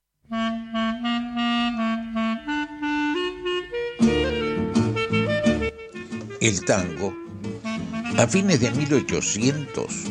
El 6.40 6.64
tango. 6.64 7.14
A 8.18 8.26
fines 8.26 8.60
de 8.60 8.70
1800, 8.72 10.04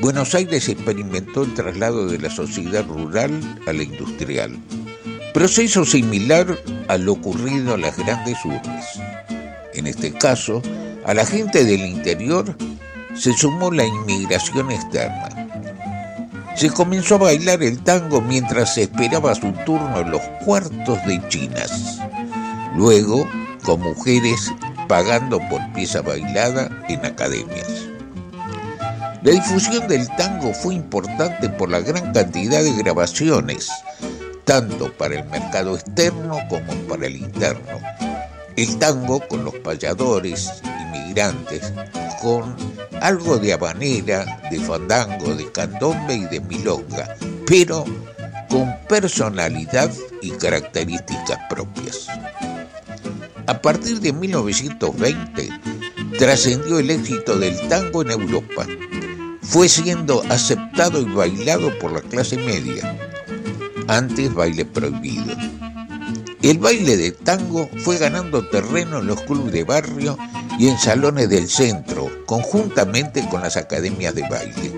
Buenos 0.00 0.34
Aires 0.34 0.68
experimentó 0.68 1.44
el 1.44 1.54
traslado 1.54 2.06
de 2.06 2.18
la 2.18 2.30
sociedad 2.30 2.84
rural 2.86 3.32
a 3.66 3.72
la 3.72 3.82
industrial, 3.82 4.58
proceso 5.32 5.86
similar 5.86 6.58
a 6.88 6.98
lo 6.98 7.12
ocurrido 7.12 7.74
a 7.74 7.78
las 7.78 7.96
grandes 7.96 8.36
urbes. 8.44 8.84
En 9.72 9.86
este 9.86 10.12
caso, 10.12 10.60
a 11.06 11.14
la 11.14 11.24
gente 11.24 11.64
del 11.64 11.80
interior 11.80 12.56
se 13.14 13.32
sumó 13.32 13.70
la 13.70 13.86
inmigración 13.86 14.70
externa. 14.70 15.28
Se 16.56 16.68
comenzó 16.68 17.14
a 17.14 17.18
bailar 17.18 17.62
el 17.62 17.82
tango 17.82 18.20
mientras 18.20 18.74
se 18.74 18.82
esperaba 18.82 19.34
su 19.34 19.50
turno 19.64 20.00
en 20.00 20.10
los 20.10 20.22
cuartos 20.44 20.98
de 21.06 21.26
chinas. 21.28 22.00
Luego, 22.76 23.26
con 23.64 23.80
mujeres 23.80 24.52
pagando 24.88 25.40
por 25.48 25.60
pieza 25.72 26.02
bailada 26.02 26.70
en 26.88 27.04
academias. 27.04 27.95
La 29.26 29.32
difusión 29.32 29.88
del 29.88 30.06
tango 30.14 30.54
fue 30.54 30.76
importante 30.76 31.48
por 31.48 31.68
la 31.68 31.80
gran 31.80 32.12
cantidad 32.12 32.62
de 32.62 32.72
grabaciones, 32.74 33.68
tanto 34.44 34.92
para 34.92 35.18
el 35.18 35.24
mercado 35.24 35.74
externo 35.74 36.38
como 36.48 36.72
para 36.86 37.08
el 37.08 37.16
interno. 37.16 37.80
El 38.54 38.78
tango 38.78 39.18
con 39.26 39.44
los 39.44 39.56
payadores, 39.56 40.62
inmigrantes, 40.62 41.72
con 42.22 42.54
algo 43.00 43.36
de 43.38 43.52
habanera, 43.52 44.40
de 44.48 44.60
fandango, 44.60 45.34
de 45.34 45.50
candombe 45.50 46.14
y 46.14 46.26
de 46.26 46.38
milonga, 46.42 47.16
pero 47.48 47.84
con 48.48 48.72
personalidad 48.88 49.90
y 50.22 50.30
características 50.30 51.40
propias. 51.50 52.06
A 53.48 53.60
partir 53.60 53.98
de 53.98 54.12
1920 54.12 55.48
trascendió 56.16 56.78
el 56.78 56.90
éxito 56.90 57.36
del 57.36 57.58
tango 57.68 58.02
en 58.02 58.12
Europa. 58.12 58.64
Fue 59.48 59.68
siendo 59.68 60.22
aceptado 60.28 61.00
y 61.00 61.04
bailado 61.04 61.76
por 61.78 61.92
la 61.92 62.00
clase 62.00 62.36
media, 62.36 62.98
antes 63.88 64.34
baile 64.34 64.64
prohibido. 64.64 65.34
El 66.42 66.58
baile 66.58 66.96
de 66.96 67.12
tango 67.12 67.68
fue 67.84 67.96
ganando 67.96 68.46
terreno 68.48 68.98
en 68.98 69.06
los 69.06 69.20
clubes 69.22 69.52
de 69.52 69.64
barrio 69.64 70.18
y 70.58 70.68
en 70.68 70.78
salones 70.78 71.28
del 71.28 71.48
centro, 71.48 72.10
conjuntamente 72.26 73.26
con 73.28 73.40
las 73.40 73.56
academias 73.56 74.14
de 74.14 74.28
baile. 74.28 74.72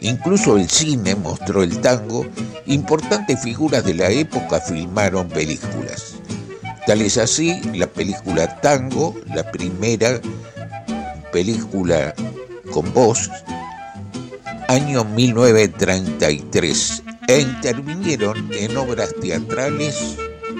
Incluso 0.00 0.56
el 0.56 0.70
cine 0.70 1.14
mostró 1.16 1.62
el 1.62 1.80
tango, 1.80 2.24
importantes 2.66 3.42
figuras 3.42 3.84
de 3.84 3.94
la 3.94 4.10
época 4.10 4.60
filmaron 4.60 5.28
películas. 5.28 6.14
Tal 6.86 7.02
es 7.02 7.18
así 7.18 7.60
la 7.74 7.86
película 7.86 8.60
Tango, 8.60 9.14
la 9.34 9.50
primera 9.50 10.20
película 11.32 12.14
con 12.72 12.92
voz, 12.94 13.30
año 14.68 15.04
1933, 15.04 17.02
e 17.26 17.40
intervinieron 17.40 18.48
en 18.52 18.76
obras 18.76 19.14
teatrales 19.20 20.16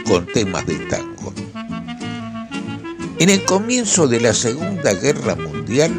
con 0.07 0.27
temas 0.27 0.67
de 0.67 0.77
tango. 0.87 1.33
En 3.19 3.29
el 3.29 3.45
comienzo 3.45 4.09
de 4.09 4.21
la 4.21 4.33
Segunda 4.33 4.95
Guerra 4.95 5.35
Mundial, 5.35 5.93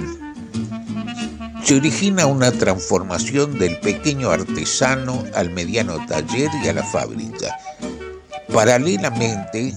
se 1.64 1.76
origina 1.76 2.26
una 2.26 2.52
transformación 2.52 3.60
del 3.60 3.80
pequeño 3.80 4.32
artesano 4.32 5.24
al 5.36 5.52
mediano 5.52 6.04
taller 6.08 6.50
y 6.64 6.68
a 6.68 6.74
la 6.74 6.84
fábrica. 6.84 7.60
Paralelamente, 8.52 9.76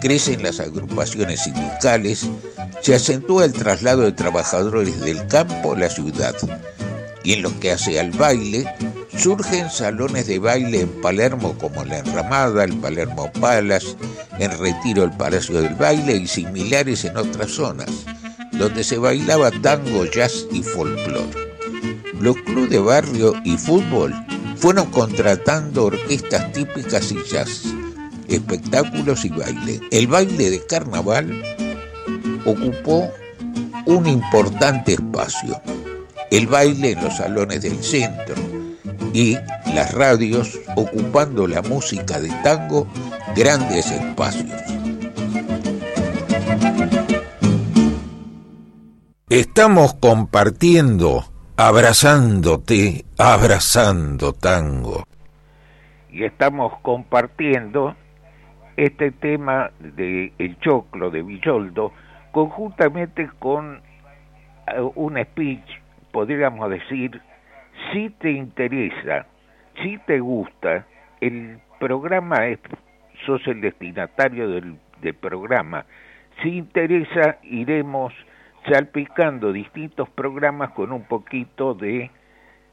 crecen 0.00 0.42
las 0.42 0.58
agrupaciones 0.58 1.42
sindicales, 1.42 2.26
se 2.80 2.94
acentúa 2.94 3.44
el 3.44 3.52
traslado 3.52 4.02
de 4.02 4.12
trabajadores 4.12 5.00
del 5.00 5.26
campo 5.26 5.74
a 5.74 5.78
la 5.78 5.90
ciudad. 5.90 6.34
Y 7.24 7.32
en 7.32 7.42
lo 7.42 7.58
que 7.58 7.72
hace 7.72 7.98
al 7.98 8.10
baile, 8.12 8.64
surgen 9.16 9.70
salones 9.70 10.26
de 10.26 10.38
baile 10.38 10.82
en 10.82 11.00
Palermo 11.00 11.56
como 11.58 11.84
La 11.84 11.98
Enramada, 11.98 12.64
el 12.64 12.76
Palermo 12.76 13.32
Palace, 13.40 13.96
en 14.38 14.56
Retiro 14.58 15.04
el 15.04 15.10
Palacio 15.12 15.60
del 15.60 15.74
Baile 15.74 16.16
y 16.16 16.26
similares 16.26 17.04
en 17.04 17.16
otras 17.16 17.50
zonas, 17.50 17.90
donde 18.52 18.84
se 18.84 18.98
bailaba 18.98 19.50
tango, 19.50 20.04
jazz 20.04 20.46
y 20.52 20.62
folclore. 20.62 21.54
Los 22.20 22.36
clubes 22.36 22.70
de 22.70 22.78
barrio 22.78 23.34
y 23.44 23.56
fútbol 23.56 24.14
fueron 24.56 24.86
contratando 24.90 25.86
orquestas 25.86 26.52
típicas 26.52 27.10
y 27.10 27.18
jazz 27.30 27.64
espectáculos 28.28 29.24
y 29.24 29.28
baile. 29.30 29.80
El 29.90 30.06
baile 30.06 30.50
de 30.50 30.64
carnaval 30.66 31.42
ocupó 32.44 33.10
un 33.86 34.06
importante 34.06 34.94
espacio. 34.94 35.60
El 36.34 36.48
baile 36.48 36.90
en 36.90 37.04
los 37.04 37.18
salones 37.18 37.62
del 37.62 37.76
centro 37.76 38.34
y 39.12 39.36
las 39.72 39.94
radios 39.94 40.58
ocupando 40.74 41.46
la 41.46 41.62
música 41.62 42.18
de 42.18 42.28
tango 42.42 42.88
grandes 43.36 43.92
espacios. 43.92 44.50
Estamos 49.28 49.94
compartiendo, 49.94 51.22
abrazándote, 51.56 53.04
abrazando 53.16 54.32
tango. 54.32 55.04
Y 56.10 56.24
estamos 56.24 56.72
compartiendo 56.82 57.94
este 58.76 59.12
tema 59.12 59.70
de 59.78 60.32
El 60.38 60.58
Choclo 60.58 61.12
de 61.12 61.22
Villoldo 61.22 61.92
conjuntamente 62.32 63.30
con 63.38 63.76
eh, 64.66 64.80
un 64.96 65.16
speech, 65.22 65.83
podríamos 66.14 66.70
decir, 66.70 67.20
si 67.92 68.08
te 68.08 68.30
interesa, 68.30 69.26
si 69.82 69.98
te 70.06 70.20
gusta, 70.20 70.86
el 71.20 71.58
programa 71.80 72.46
es, 72.46 72.60
sos 73.26 73.44
el 73.48 73.60
destinatario 73.60 74.48
del, 74.48 74.78
programa, 75.20 75.84
si 76.40 76.56
interesa 76.56 77.38
iremos 77.42 78.14
salpicando 78.70 79.52
distintos 79.52 80.08
programas 80.08 80.70
con 80.70 80.92
un 80.92 81.02
poquito 81.02 81.74
de 81.74 82.10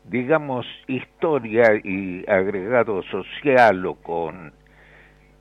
digamos 0.06 0.65
historia 0.88 1.73
y 1.84 2.23
agregado 2.30 3.04
social 3.04 3.86
o 3.86 3.95
con 3.95 4.54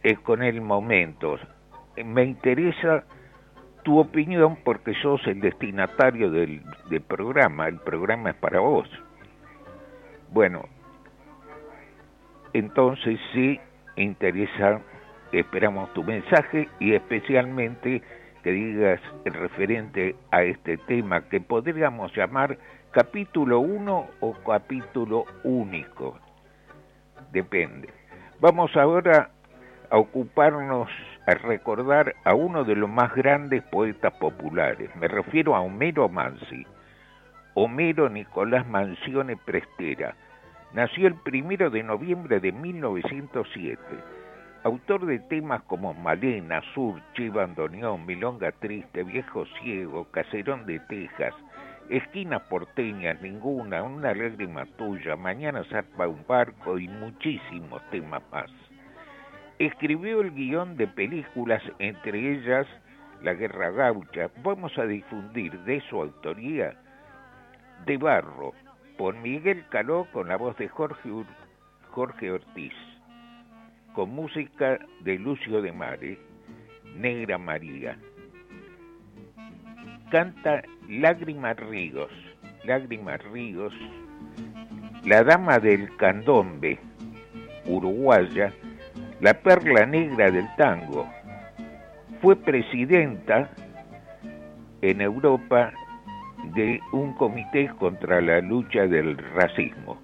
es 0.02 0.18
con 0.20 0.42
el 0.42 0.60
momento. 0.62 1.38
Me 2.04 2.24
interesa 2.24 3.04
tu 3.82 3.98
opinión 3.98 4.56
porque 4.64 4.94
sos 5.02 5.26
el 5.26 5.40
destinatario 5.40 6.30
del, 6.30 6.62
programa, 7.06 7.68
el 7.68 7.78
programa 7.78 8.30
es 8.30 8.36
para 8.36 8.60
vos. 8.60 8.88
Bueno, 10.30 10.64
entonces 12.52 13.18
sí 13.32 13.60
interesa, 13.96 14.80
esperamos 15.32 15.92
tu 15.92 16.04
mensaje 16.04 16.68
y 16.78 16.94
especialmente 16.94 18.02
que 18.42 18.52
digas 18.52 19.00
referente 19.24 20.16
a 20.30 20.42
este 20.42 20.78
tema 20.78 21.28
que 21.28 21.40
podríamos 21.40 22.14
llamar 22.16 22.58
capítulo 22.90 23.60
1 23.60 24.06
o 24.20 24.32
capítulo 24.44 25.24
único. 25.44 26.18
Depende. 27.32 27.88
Vamos 28.40 28.74
ahora 28.76 29.30
a 29.90 29.98
ocuparnos, 29.98 30.88
a 31.26 31.34
recordar 31.34 32.14
a 32.24 32.34
uno 32.34 32.64
de 32.64 32.76
los 32.76 32.88
más 32.88 33.12
grandes 33.14 33.62
poetas 33.64 34.12
populares. 34.14 34.94
Me 34.96 35.08
refiero 35.08 35.54
a 35.54 35.60
Homero 35.60 36.08
Mansi. 36.08 36.64
Homero 37.54 38.08
Nicolás 38.08 38.66
Mancione 38.66 39.36
Prestera. 39.36 40.14
Nació 40.72 41.08
el 41.08 41.14
primero 41.14 41.68
de 41.70 41.82
noviembre 41.82 42.38
de 42.38 42.52
1907. 42.52 43.78
autor 44.62 45.06
de 45.06 45.18
temas 45.18 45.62
como 45.62 45.94
Malena, 45.94 46.60
Sur, 46.74 47.00
Chivandoneón, 47.14 48.06
Milonga 48.06 48.52
Triste, 48.52 49.02
Viejo 49.02 49.46
Ciego, 49.58 50.06
Caserón 50.12 50.66
de 50.66 50.78
Texas, 50.80 51.34
Esquinas 51.88 52.42
porteñas, 52.42 53.20
ninguna, 53.20 53.82
una 53.82 54.14
lágrima 54.14 54.66
tuya, 54.76 55.16
mañana 55.16 55.64
zarpa 55.64 56.06
un 56.06 56.24
barco 56.28 56.78
y 56.78 56.86
muchísimos 56.86 57.82
temas 57.90 58.22
más. 58.30 58.69
Escribió 59.60 60.22
el 60.22 60.30
guion 60.30 60.78
de 60.78 60.86
películas, 60.86 61.62
entre 61.78 62.32
ellas 62.32 62.66
La 63.22 63.34
Guerra 63.34 63.70
Gaucha. 63.70 64.30
Vamos 64.42 64.72
a 64.78 64.86
difundir 64.86 65.52
de 65.64 65.82
su 65.82 66.00
autoría 66.00 66.72
De 67.84 67.98
Barro, 67.98 68.54
por 68.96 69.14
Miguel 69.16 69.66
Caló 69.68 70.06
con 70.14 70.28
la 70.28 70.38
voz 70.38 70.56
de 70.56 70.66
Jorge, 70.66 71.10
Jorge 71.90 72.32
Ortiz, 72.32 72.72
con 73.92 74.08
música 74.14 74.78
de 75.00 75.18
Lucio 75.18 75.60
de 75.60 75.72
Mare, 75.72 76.18
Negra 76.96 77.36
María. 77.36 77.98
Canta 80.10 80.62
Lágrimas 80.88 81.58
Ríos, 81.58 82.10
Lágrimas 82.64 83.22
Ríos, 83.24 83.74
la 85.04 85.22
dama 85.22 85.58
del 85.58 85.94
candombe, 85.98 86.78
uruguaya, 87.66 88.54
la 89.20 89.34
perla 89.34 89.86
negra 89.86 90.30
del 90.30 90.46
tango. 90.56 91.06
Fue 92.20 92.36
presidenta 92.36 93.48
en 94.82 95.00
Europa 95.00 95.72
de 96.54 96.80
un 96.92 97.12
comité 97.14 97.68
contra 97.78 98.20
la 98.20 98.40
lucha 98.40 98.86
del 98.86 99.16
racismo. 99.34 99.98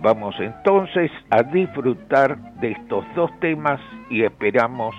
Vamos 0.00 0.34
entonces 0.38 1.10
a 1.30 1.42
disfrutar 1.42 2.38
de 2.60 2.72
estos 2.72 3.04
dos 3.14 3.30
temas 3.40 3.80
y 4.08 4.22
esperamos 4.22 4.94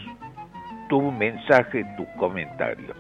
tu 0.90 1.12
mensaje, 1.12 1.86
tus 1.98 2.08
comentarios. 2.20 2.98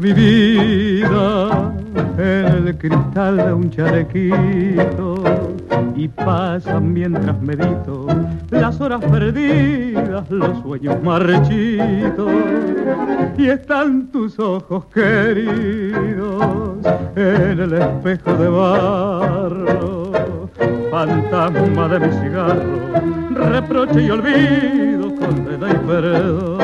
Mi 0.00 0.12
vida 0.12 1.72
en 2.18 2.66
el 2.66 2.78
cristal 2.78 3.36
de 3.36 3.52
un 3.52 3.70
chalequito 3.70 5.24
y 5.96 6.06
pasan 6.08 6.92
mientras 6.92 7.40
medito 7.42 8.06
las 8.50 8.80
horas 8.80 9.04
perdidas, 9.04 10.30
los 10.30 10.58
sueños 10.62 11.02
marchitos 11.02 12.32
y 13.36 13.48
están 13.48 14.06
tus 14.08 14.38
ojos 14.38 14.84
queridos 14.94 16.76
en 17.16 17.58
el 17.58 17.72
espejo 17.72 18.32
de 18.34 18.48
barro, 18.48 20.12
fantasma 20.90 21.88
de 21.88 22.00
mi 22.00 22.12
cigarro, 22.12 23.50
reproche 23.50 24.02
y 24.02 24.10
olvido, 24.10 25.14
condena 25.16 25.70
y 25.70 25.86
perdón 25.86 26.57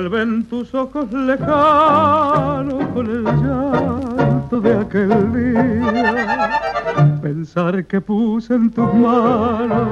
Vuelven 0.00 0.44
tus 0.44 0.74
ojos 0.74 1.12
lejanos 1.12 2.86
con 2.94 3.06
el 3.06 3.22
llanto 3.22 4.58
de 4.58 4.78
aquel 4.78 5.10
día. 5.30 7.20
Pensar 7.20 7.84
que 7.84 8.00
puse 8.00 8.54
en 8.54 8.70
tus 8.70 8.94
manos 8.94 9.88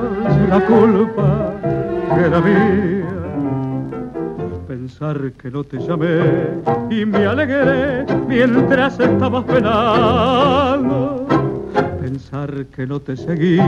la 0.49 0.65
culpa 0.65 1.53
que 2.15 2.21
era 2.23 2.41
mía. 2.41 3.05
Pensar 4.67 5.31
que 5.33 5.51
no 5.51 5.63
te 5.63 5.77
llamé 5.77 6.23
y 6.89 7.05
me 7.05 7.27
alegré 7.27 8.07
mientras 8.27 8.99
estabas 8.99 9.45
penando. 9.45 11.27
Pensar 12.01 12.65
que 12.75 12.87
no 12.87 12.99
te 12.99 13.15
seguí 13.15 13.61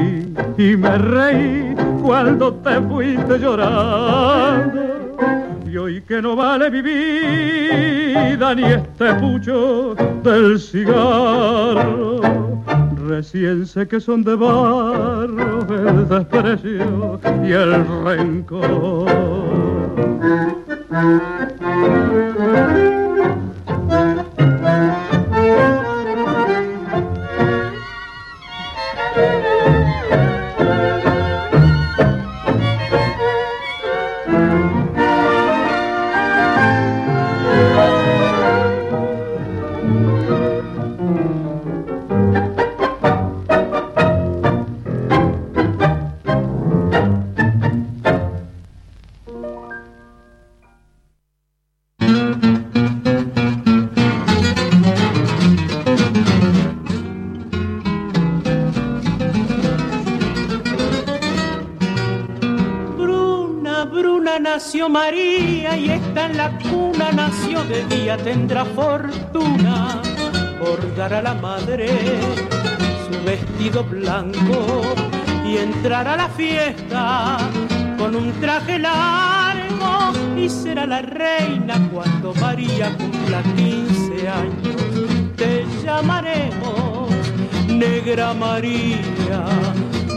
y 0.56 0.74
me 0.74 0.96
reí 0.96 1.74
cuando 2.02 2.54
te 2.54 2.80
fuiste 2.80 3.38
llorando 3.38 4.89
y 5.72 6.00
que 6.00 6.20
no 6.20 6.34
vale 6.34 6.68
mi 6.68 6.82
vida 6.82 8.54
ni 8.56 8.64
este 8.64 9.14
pucho 9.14 9.94
del 10.24 10.58
cigarro. 10.58 12.20
Recién 13.06 13.64
sé 13.66 13.86
que 13.86 14.00
son 14.00 14.24
de 14.24 14.34
barro 14.34 15.60
el 15.72 16.08
desprecio 16.08 17.20
y 17.44 17.52
el 17.52 17.86
rencor. 18.04 19.06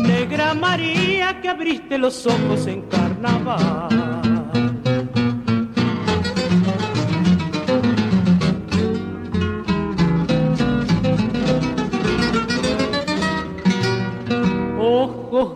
Negra 0.07 0.53
María 0.53 1.41
que 1.41 1.49
abriste 1.49 1.97
los 1.97 2.25
ojos 2.25 2.67
en 2.67 2.81
carnaval. 2.83 4.03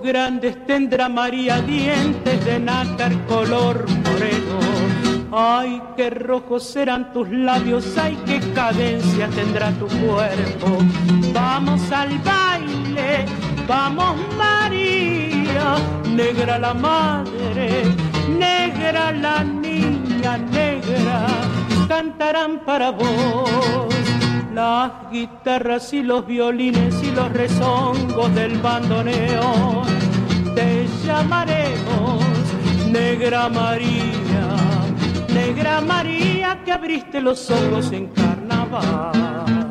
grandes 0.08 0.66
tendrá 0.66 1.10
María, 1.10 1.62
dientes 1.62 2.46
de 2.46 2.60
nácar 2.60 3.14
color 3.26 3.86
moreno. 3.90 4.60
Ay, 5.32 5.82
qué 5.98 6.10
rojos 6.10 6.64
serán 6.64 7.12
tus 7.12 7.30
labios, 7.30 7.98
ay, 7.98 8.18
qué 8.26 8.40
cadencia 8.54 9.28
tendrá 9.28 9.72
tu 9.72 9.88
cuerpo. 9.88 10.78
Vamos 11.34 11.92
al 11.92 12.18
baile, 12.20 12.57
vamos 13.68 14.16
María, 14.38 15.76
negra 16.16 16.58
la 16.60 16.74
madre, 16.74 17.84
negra 18.38 19.12
la 19.12 19.44
niña, 19.44 20.38
negra, 20.38 21.28
cantarán 21.88 22.60
para 22.66 22.92
vos 22.92 23.88
las 24.58 24.92
guitarras 25.12 25.94
y 25.94 26.02
los 26.02 26.26
violines 26.26 26.96
y 27.04 27.12
los 27.12 27.32
rezongos 27.32 28.34
del 28.34 28.58
bandoneón. 28.58 29.86
Te 30.56 30.88
llamaremos 31.06 32.26
Negra 32.90 33.48
María, 33.50 34.48
Negra 35.32 35.80
María 35.82 36.60
que 36.66 36.72
abriste 36.72 37.22
los 37.22 37.52
ojos 37.52 37.92
en 37.92 38.08
carnaval. 38.08 39.67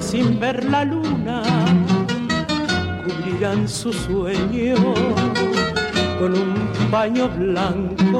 Sin 0.00 0.40
ver 0.40 0.64
la 0.64 0.84
luna, 0.84 1.42
cubrirán 3.04 3.68
su 3.68 3.92
sueño 3.92 4.74
con 6.18 6.32
un 6.32 6.68
paño 6.90 7.28
blanco 7.28 8.18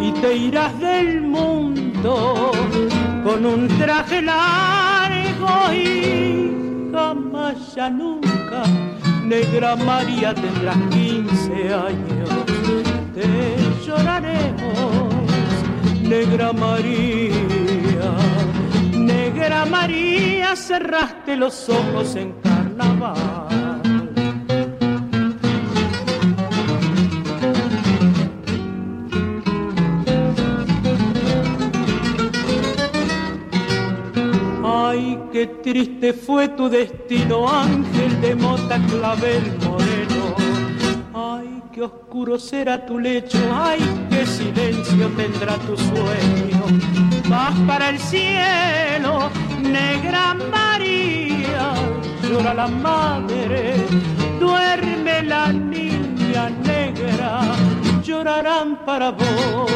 y 0.00 0.12
te 0.20 0.36
irás 0.36 0.78
del 0.78 1.22
mundo 1.22 2.52
con 3.24 3.44
un 3.44 3.68
traje 3.78 4.22
largo 4.22 5.72
y 5.72 6.90
jamás 6.92 7.74
ya 7.74 7.90
nunca, 7.90 8.62
negra 9.24 9.74
María 9.76 10.34
tendrás 10.34 10.76
15 10.90 11.74
años, 11.74 12.30
te 13.14 13.84
lloraremos 13.84 15.14
Negra 16.08 16.52
María, 16.52 17.23
Negra 19.44 19.66
María, 19.66 20.56
cerraste 20.56 21.36
los 21.36 21.68
ojos 21.68 22.16
en 22.16 22.32
carnaval. 22.40 23.82
Ay, 34.64 35.18
qué 35.30 35.46
triste 35.62 36.14
fue 36.14 36.48
tu 36.48 36.70
destino, 36.70 37.46
ángel 37.46 38.18
de 38.22 38.34
mota 38.36 38.78
clavel 38.88 39.58
moreno 39.66 40.34
qué 41.74 41.82
oscuro 41.82 42.38
será 42.38 42.86
tu 42.86 43.00
lecho, 43.00 43.36
ay, 43.52 43.80
qué 44.08 44.24
silencio 44.24 45.08
tendrá 45.16 45.56
tu 45.56 45.76
sueño. 45.76 47.03
Vas 47.28 47.54
para 47.66 47.90
el 47.90 47.98
cielo, 47.98 49.30
negra 49.62 50.34
María, 50.34 51.72
llora 52.22 52.54
la 52.54 52.68
madre, 52.68 53.74
duerme 54.38 55.22
la 55.22 55.52
niña 55.52 56.50
negra, 56.64 57.40
llorarán 58.02 58.84
para 58.84 59.10
vos. 59.10 59.70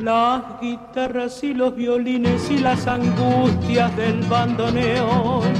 Las 0.00 0.42
guitarras 0.60 1.42
y 1.44 1.52
los 1.52 1.74
violines 1.76 2.50
y 2.50 2.58
las 2.58 2.86
angustias 2.86 3.94
del 3.96 4.20
bandoneón, 4.22 5.52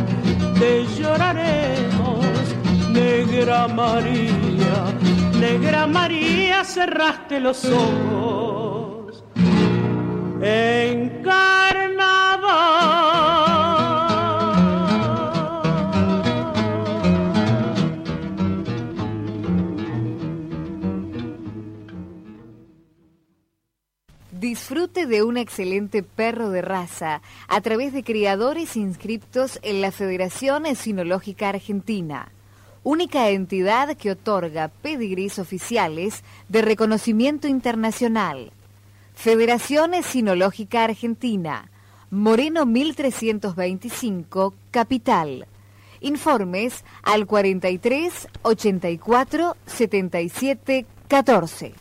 te 0.59 0.87
lloraremos, 0.96 2.24
negra 2.92 3.68
María 3.68 4.48
Negra 5.38 5.87
María, 5.87 6.64
cerraste 6.64 7.38
los 7.38 7.64
ojos 7.64 8.18
Disfrute 24.30 25.07
de 25.07 25.24
un 25.24 25.36
excelente 25.36 26.03
perro 26.05 26.51
de 26.51 26.62
raza 26.62 27.20
a 27.49 27.61
través 27.61 27.93
de 27.93 28.05
criadores 28.05 28.76
inscriptos 28.76 29.59
en 29.62 29.80
la 29.80 29.91
Federación 29.91 30.66
Esinológica 30.66 31.49
Argentina 31.49 32.30
única 32.84 33.28
entidad 33.28 33.97
que 33.97 34.12
otorga 34.12 34.68
pedigrís 34.68 35.39
oficiales 35.39 36.24
de 36.49 36.62
reconocimiento 36.62 37.47
internacional. 37.47 38.53
Federación 39.19 39.91
Sinológica 40.05 40.85
Argentina, 40.85 41.73
Moreno 42.09 42.66
1325, 42.66 44.55
Capital. 44.71 45.49
Informes 46.01 46.85
al 47.03 47.27
43 47.27 48.29
84 48.43 49.57
77 49.66 50.87
14. 51.09 51.75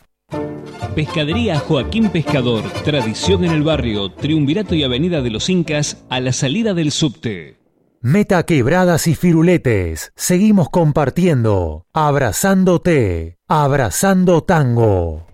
Pescadería 0.96 1.60
Joaquín 1.60 2.10
Pescador, 2.10 2.64
tradición 2.82 3.44
en 3.44 3.52
el 3.52 3.62
barrio, 3.62 4.10
Triunvirato 4.10 4.74
y 4.74 4.82
Avenida 4.82 5.22
de 5.22 5.30
los 5.30 5.48
Incas, 5.48 6.04
a 6.10 6.18
la 6.18 6.32
salida 6.32 6.74
del 6.74 6.90
subte. 6.90 7.60
Meta 8.00 8.42
quebradas 8.42 9.06
y 9.06 9.14
firuletes. 9.14 10.12
Seguimos 10.16 10.70
compartiendo. 10.70 11.86
Abrazándote. 11.92 13.38
Abrazando 13.46 14.42
tango. 14.42 15.27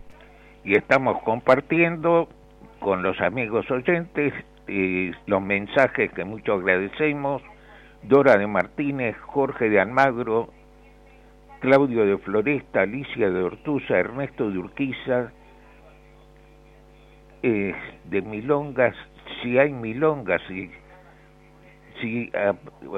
Y 0.64 0.76
estamos 0.76 1.20
compartiendo 1.22 2.28
con 2.80 3.02
los 3.02 3.20
amigos 3.20 3.70
oyentes 3.70 4.32
y 4.66 5.10
los 5.26 5.42
mensajes 5.42 6.10
que 6.12 6.24
mucho 6.24 6.54
agradecemos. 6.54 7.42
Dora 8.02 8.36
de 8.36 8.46
Martínez, 8.46 9.16
Jorge 9.20 9.68
de 9.70 9.80
Almagro, 9.80 10.50
Claudio 11.60 12.04
de 12.04 12.18
Floresta, 12.18 12.82
Alicia 12.82 13.30
de 13.30 13.42
Ortuza, 13.42 13.98
Ernesto 13.98 14.50
de 14.50 14.58
Urquiza, 14.58 15.32
eh, 17.42 17.74
de 18.04 18.22
Milongas, 18.22 18.94
si 19.42 19.58
hay 19.58 19.72
Milongas 19.72 20.42
y 20.50 20.70
si 22.00 22.30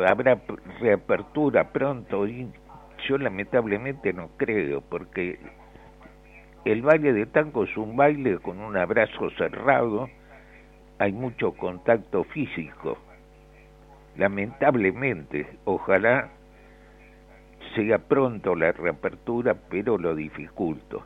habrá 0.06 0.40
reapertura 0.80 1.72
pronto 1.72 2.26
y 2.26 2.48
yo 3.06 3.18
lamentablemente 3.18 4.12
no 4.12 4.30
creo 4.36 4.80
porque 4.80 5.38
el 6.66 6.82
baile 6.82 7.12
de 7.12 7.26
tango 7.26 7.64
es 7.64 7.76
un 7.76 7.96
baile 7.96 8.38
con 8.38 8.60
un 8.60 8.76
abrazo 8.76 9.30
cerrado 9.38 10.08
hay 10.98 11.12
mucho 11.12 11.52
contacto 11.52 12.24
físico. 12.24 12.98
Lamentablemente 14.16 15.46
ojalá 15.64 16.30
sea 17.74 17.98
pronto 17.98 18.54
la 18.54 18.72
reapertura 18.72 19.54
pero 19.68 19.98
lo 19.98 20.14
dificulto. 20.14 21.04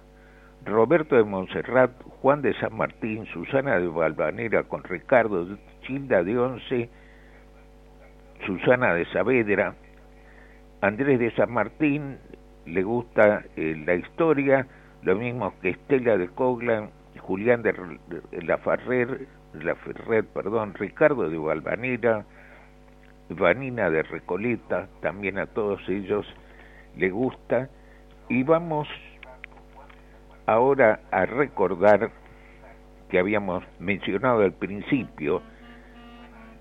Roberto 0.64 1.16
de 1.16 1.24
Montserrat, 1.24 1.90
Juan 2.20 2.42
de 2.42 2.54
San 2.54 2.76
Martín, 2.76 3.26
Susana 3.26 3.78
de 3.78 3.88
Valvanera 3.88 4.62
con 4.64 4.84
Ricardo 4.84 5.58
Childa 5.82 6.22
de 6.22 6.38
Once 6.38 6.90
Susana 8.46 8.94
de 8.94 9.04
Saavedra, 9.06 9.74
Andrés 10.80 11.18
de 11.18 11.30
San 11.32 11.52
Martín, 11.52 12.18
le 12.64 12.82
gusta 12.82 13.42
eh, 13.56 13.82
la 13.84 13.94
historia, 13.94 14.66
lo 15.02 15.16
mismo 15.16 15.54
que 15.60 15.70
Estela 15.70 16.16
de 16.16 16.28
Coglan, 16.28 16.90
Julián 17.18 17.62
de 17.62 17.74
la 18.42 18.58
Ferrer, 18.58 19.26
la 19.54 19.74
Ferrer, 19.76 20.24
perdón, 20.26 20.74
Ricardo 20.74 21.28
de 21.28 21.38
Valvanera, 21.38 22.24
Vanina 23.28 23.90
de 23.90 24.02
Recoleta, 24.02 24.88
también 25.00 25.38
a 25.38 25.46
todos 25.46 25.80
ellos 25.88 26.26
le 26.96 27.10
gusta. 27.10 27.68
Y 28.28 28.42
vamos 28.42 28.88
ahora 30.46 31.00
a 31.10 31.26
recordar 31.26 32.10
que 33.08 33.18
habíamos 33.18 33.64
mencionado 33.78 34.42
al 34.42 34.52
principio 34.52 35.42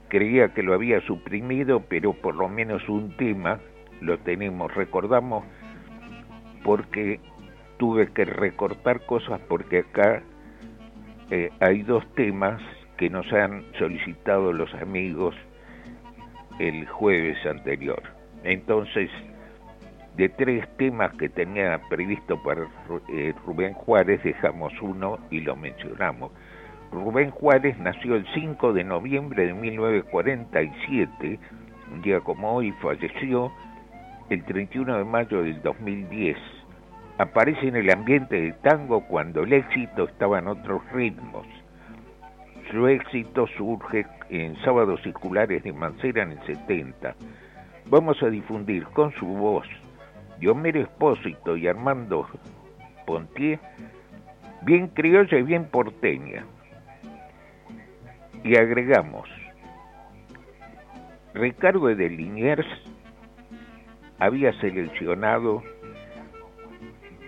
creía 0.10 0.54
que 0.54 0.64
lo 0.64 0.74
había 0.74 1.00
suprimido, 1.02 1.84
pero 1.88 2.14
por 2.14 2.36
lo 2.36 2.50
menos 2.50 2.88
un 2.90 3.16
tema 3.16 3.60
lo 4.02 4.18
tenemos. 4.20 4.74
Recordamos 4.74 5.46
porque 6.64 7.20
tuve 7.80 8.12
que 8.12 8.26
recortar 8.26 9.06
cosas 9.06 9.40
porque 9.48 9.80
acá 9.80 10.22
eh, 11.32 11.50
hay 11.62 11.82
dos 11.82 12.06
temas 12.14 12.62
que 12.98 13.10
nos 13.10 13.32
han 13.34 13.64
solicitado 13.80 14.54
los 14.54 14.72
amigos 14.76 15.34
el 16.60 16.86
jueves 16.88 17.38
anterior. 17.46 18.04
Entonces, 18.44 19.10
de 20.18 20.28
tres 20.28 20.68
temas 20.78 21.14
que 21.14 21.30
tenía 21.30 21.80
previsto 21.90 22.44
para 22.44 22.68
eh, 23.14 23.34
Rubén 23.46 23.74
Juárez, 23.74 24.22
dejamos 24.24 24.74
uno 24.82 25.18
y 25.32 25.40
lo 25.40 25.56
mencionamos. 25.56 26.32
Rubén 26.92 27.32
Juárez 27.32 27.80
nació 27.80 28.16
el 28.16 28.28
5 28.34 28.74
de 28.74 28.84
noviembre 28.84 29.48
de 29.48 29.54
1947, 29.54 31.40
un 31.94 32.02
día 32.02 32.20
como 32.20 32.56
hoy 32.56 32.74
falleció 32.82 33.54
el 34.30 34.44
31 34.44 34.98
de 34.98 35.06
mayo 35.06 35.44
del 35.44 35.62
2010. 35.62 36.59
Aparece 37.20 37.68
en 37.68 37.76
el 37.76 37.92
ambiente 37.92 38.40
del 38.40 38.56
tango 38.60 39.06
cuando 39.06 39.44
el 39.44 39.52
éxito 39.52 40.06
estaba 40.06 40.40
en 40.40 40.48
otros 40.48 40.82
ritmos. 40.94 41.46
Su 42.72 42.88
éxito 42.88 43.46
surge 43.58 44.06
en 44.30 44.56
Sábados 44.64 45.02
Circulares 45.04 45.62
de 45.64 45.74
Mancera 45.74 46.24
en 46.24 46.32
el 46.32 46.46
70. 46.46 47.14
Vamos 47.90 48.24
a 48.24 48.30
difundir 48.30 48.86
con 48.86 49.12
su 49.16 49.26
voz 49.26 49.68
de 50.40 50.50
Homero 50.50 50.80
Espósito 50.80 51.58
y 51.58 51.68
Armando 51.68 52.26
Pontier, 53.06 53.60
bien 54.62 54.88
criolla 54.88 55.40
y 55.40 55.44
bien 55.44 55.66
porteña. 55.66 56.46
Y 58.46 58.56
agregamos, 58.56 59.28
Ricardo 61.34 61.88
de 61.88 62.10
Liniers 62.10 62.66
había 64.20 64.54
seleccionado 64.62 65.62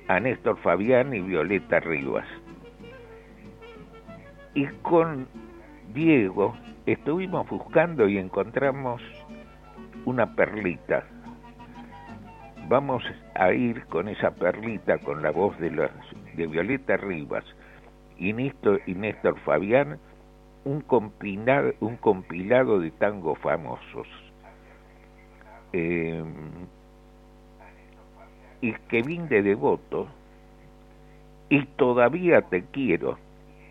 a 0.08 0.20
Néstor 0.20 0.58
Fabián 0.58 1.14
y 1.14 1.22
Violeta 1.22 1.80
Rivas. 1.80 2.28
Y 4.54 4.66
con 4.82 5.28
Diego 5.93 6.56
estuvimos 6.86 7.49
buscando 7.49 8.08
y 8.08 8.18
encontramos 8.18 9.02
una 10.06 10.36
perlita. 10.36 11.04
Vamos 12.68 13.04
a 13.36 13.52
ir 13.52 13.86
con 13.86 14.08
esa 14.08 14.32
perlita 14.32 14.97
con 14.99 15.22
la 15.22 15.32
voz 15.32 15.58
de, 15.60 15.70
de 15.70 16.47
Violeta 16.47 16.97
Rivas 16.97 17.43
y 18.18 18.34
Néstor, 18.34 18.82
y 18.86 18.93
Néstor 18.93 19.39
Fabián, 19.39 19.99
un 20.64 20.82
compilado, 20.82 21.74
un 21.80 21.97
compilado 21.97 22.80
de 22.80 22.91
tangos 22.91 23.39
famosos. 23.39 24.08
Eh, 25.74 26.24
y 28.62 28.74
Kevin 28.89 29.28
de 29.28 29.41
Devoto, 29.41 30.07
y 31.49 31.66
Todavía 31.76 32.41
te 32.43 32.64
quiero, 32.72 33.18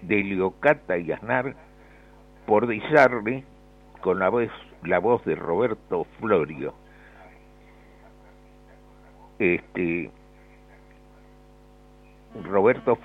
de 0.02 0.22
Leocata 0.22 0.98
y 0.98 1.12
Aznar, 1.12 1.54
por 2.46 2.66
Disarli, 2.66 3.44
con 4.00 4.18
la 4.18 4.28
voz, 4.28 4.50
la 4.84 4.98
voz 4.98 5.24
de 5.24 5.34
Roberto 5.34 6.04
Florio. 6.18 6.74
Este, 9.38 10.10
Roberto 12.44 12.98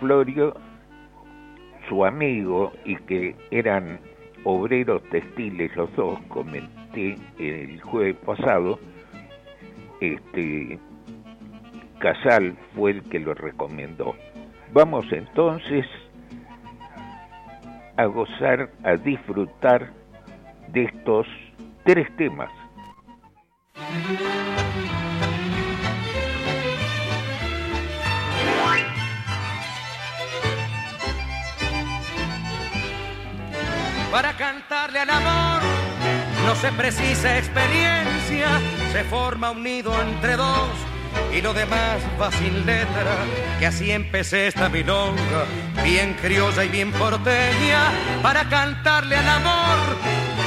Florio, 0.00 0.54
su 1.88 2.04
amigo, 2.04 2.72
y 2.84 2.96
que 2.96 3.36
eran 3.50 3.98
obreros 4.44 5.02
textiles 5.10 5.74
los 5.76 5.94
dos, 5.96 6.18
comenté 6.28 7.18
el 7.38 7.80
jueves 7.82 8.16
pasado, 8.24 8.78
este, 10.00 10.78
Casal 12.04 12.54
fue 12.76 12.90
el 12.90 13.02
que 13.04 13.18
lo 13.18 13.32
recomendó. 13.32 14.14
Vamos 14.74 15.06
entonces 15.10 15.86
a 17.96 18.04
gozar, 18.04 18.68
a 18.82 18.96
disfrutar 18.96 19.90
de 20.68 20.84
estos 20.84 21.26
tres 21.82 22.14
temas. 22.18 22.50
Para 34.12 34.36
cantarle 34.36 34.98
al 34.98 35.08
amor 35.08 35.62
no 36.44 36.54
se 36.56 36.70
precisa 36.72 37.38
experiencia, 37.38 38.60
se 38.92 39.04
forma 39.04 39.52
un 39.52 39.62
nido 39.62 39.90
entre 40.02 40.36
dos 40.36 40.93
y 41.34 41.42
lo 41.42 41.52
demás 41.52 42.00
va 42.20 42.30
sin 42.30 42.64
letra, 42.64 43.16
que 43.58 43.66
así 43.66 43.90
empecé 43.90 44.46
esta 44.46 44.68
milonga, 44.68 45.46
bien 45.82 46.14
criosa 46.22 46.64
y 46.64 46.68
bien 46.68 46.92
porteña, 46.92 47.90
para 48.22 48.48
cantarle 48.48 49.16
al 49.16 49.28
amor 49.28 49.96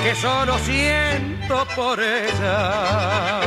que 0.03 0.15
solo 0.15 0.57
siento 0.59 1.67
por 1.75 1.99
ella. 2.01 3.41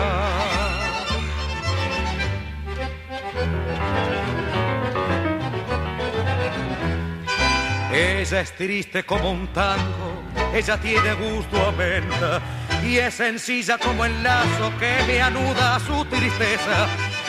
Ella 7.93 8.41
es 8.41 8.53
triste 8.53 9.03
como 9.05 9.31
un 9.31 9.49
tango, 9.49 10.23
ella 10.55 10.77
tiene 10.77 11.15
gusto 11.15 11.69
a 11.69 11.73
menta 11.73 12.41
y 12.85 12.99
es 12.99 13.15
sencilla 13.15 13.79
como 13.79 14.05
el 14.05 14.23
lazo 14.23 14.73
que 14.79 14.95
me 15.07 15.21
anuda 15.21 15.81
su 15.81 16.05
tristeza. 16.05 16.87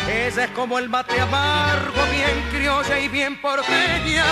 Esa 0.09 0.45
es 0.45 0.51
como 0.51 0.79
el 0.79 0.89
mate 0.89 1.19
amargo, 1.19 2.01
bien 2.11 2.43
criolla 2.51 2.99
y 2.99 3.07
bien 3.07 3.39
porteña. 3.41 4.25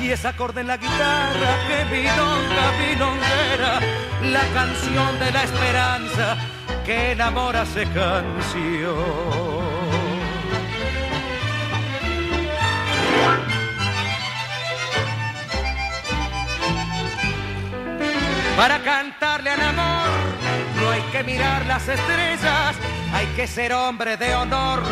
Y 0.00 0.10
esa 0.10 0.30
acorde 0.30 0.60
en 0.60 0.68
la 0.68 0.76
guitarra 0.76 1.58
que 1.66 1.84
milonga, 1.96 2.72
milonguera, 2.78 3.80
la 4.22 4.42
canción 4.54 5.18
de 5.18 5.32
la 5.32 5.42
esperanza 5.42 6.36
que 6.84 7.12
enamora 7.12 7.66
se 7.66 7.84
canción. 7.86 8.96
Para 18.56 18.78
cantarle 18.82 19.50
al 19.50 19.60
amor 19.60 20.08
no 20.80 20.90
hay 20.90 21.02
que 21.12 21.22
mirar 21.24 21.66
las 21.66 21.86
estrellas, 21.88 22.74
hay 23.12 23.26
que 23.36 23.46
ser 23.46 23.74
hombre 23.74 24.16
de 24.16 24.34
honor 24.34 24.82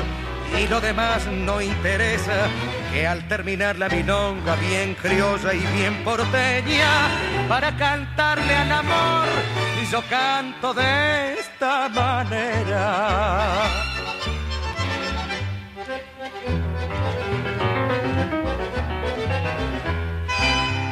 y 0.61 0.69
lo 0.69 0.81
demás 0.81 1.27
no 1.27 1.61
interesa. 1.61 2.49
Que 2.93 3.07
al 3.07 3.27
terminar 3.29 3.77
la 3.77 3.89
milonga 3.89 4.57
bien 4.57 4.95
criolla 4.95 5.55
y 5.55 5.65
bien 5.77 6.03
porteña, 6.05 7.09
para 7.49 7.77
cantarle 7.77 8.55
al 8.55 8.73
amor, 8.73 9.27
yo 9.91 10.03
canto 10.09 10.75
de 10.75 11.41
esta 11.41 11.89
manera. 11.89 13.94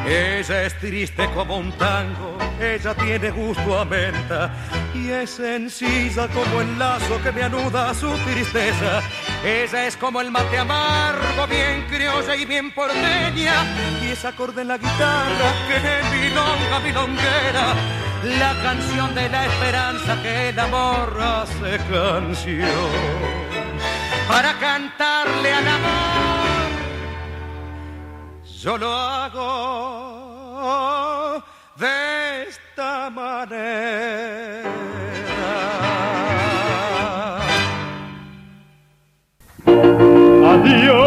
Ella 0.06 0.64
es 0.64 0.78
triste 0.78 1.28
como 1.32 1.58
un 1.58 1.70
tango, 1.78 2.36
ella 2.60 2.92
tiene 2.94 3.30
gusto 3.30 3.78
a 3.78 3.84
menta 3.84 4.50
y 4.92 5.10
es 5.10 5.30
sencilla 5.30 6.26
como 6.28 6.60
el 6.60 6.76
lazo 6.76 7.22
que 7.22 7.30
me 7.30 7.44
anuda 7.44 7.94
su 7.94 8.10
tristeza. 8.18 9.00
Ella 9.44 9.86
es 9.86 9.96
como 9.96 10.20
el 10.20 10.32
mate 10.32 10.58
amargo, 10.58 11.46
bien 11.48 11.86
criolla 11.88 12.34
y 12.34 12.44
bien 12.44 12.72
porteña 12.74 13.64
y 14.02 14.08
ese 14.08 14.26
acorde 14.26 14.62
en 14.62 14.68
la 14.68 14.78
guitarra 14.78 15.52
que 15.68 15.76
es 15.76 16.10
milonga, 16.10 16.80
milonguera, 16.80 17.74
la 18.24 18.60
canción 18.60 19.14
de 19.14 19.28
la 19.28 19.46
esperanza 19.46 20.20
que 20.20 20.48
el 20.48 20.58
amor 20.58 21.16
hace 21.20 21.78
canción. 21.90 22.68
Para 24.26 24.58
cantarle 24.58 25.52
al 25.52 25.68
amor 25.68 26.01
yo 28.62 28.78
lo 28.78 28.92
hago 28.92 29.42
de 31.76 32.44
esta 32.48 33.10
manera. 33.10 34.70
Adiós, 40.52 41.04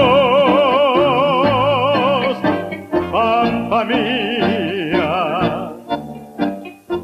pampa 3.10 3.86
mía, 3.86 5.14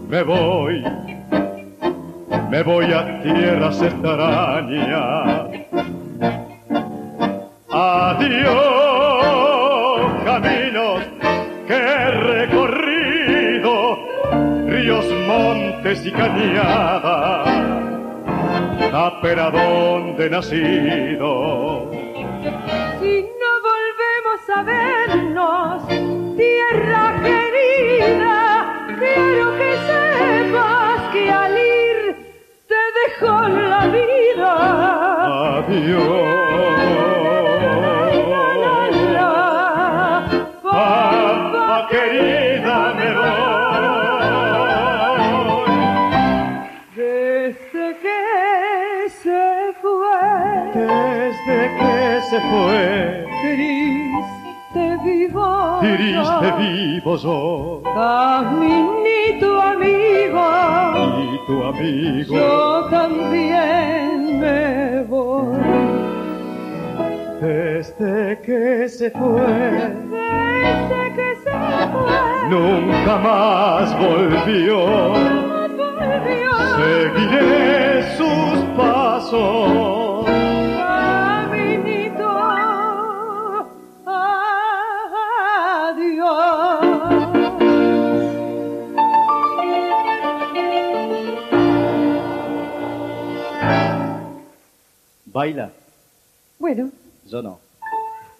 me 0.10 0.24
voy, 0.24 0.84
me 2.49 2.62
voy 2.64 2.91
a 2.91 3.22
tierras 3.22 3.82
extrañas. 3.82 5.49
Adiós 7.70 8.61
montes 15.92 16.06
y 16.06 16.12
cañadas, 16.12 17.50
tapera 18.92 19.52
donde 19.52 20.30
nacido. 20.30 21.91
Fue, 52.52 53.26
triste 53.43 54.84
vivo, 55.06 55.80
triste 55.80 56.49
vivo 56.60 57.16
yo 57.18 57.82
caminito 57.95 59.62
amigo, 59.62 60.45
y 61.34 61.47
tu 61.47 61.64
amigo. 61.64 62.36
yo 62.36 62.86
también 62.89 64.39
me 64.39 65.04
voy. 65.04 65.58
Desde 67.41 68.39
que 68.41 68.89
se 68.89 69.10
fue, 69.12 69.41
Desde 70.12 71.04
que 71.16 71.36
se 71.43 71.52
fue, 71.93 72.49
nunca 72.49 73.18
más 73.18 73.97
volvió. 73.97 74.78
volvió 75.10 76.52
Seguiré 76.78 78.04
sus 78.18 78.54
pasos. 78.78 79.81
Baila, 95.34 95.70
Bueno, 96.60 96.90
yo 97.26 97.42
no. 97.42 97.60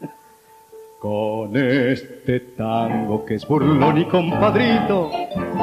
Con 1.00 1.56
este 1.56 2.40
tango 2.58 3.26
que 3.26 3.36
es 3.36 3.48
burlón 3.48 3.98
y 3.98 4.06
compadrito, 4.06 5.10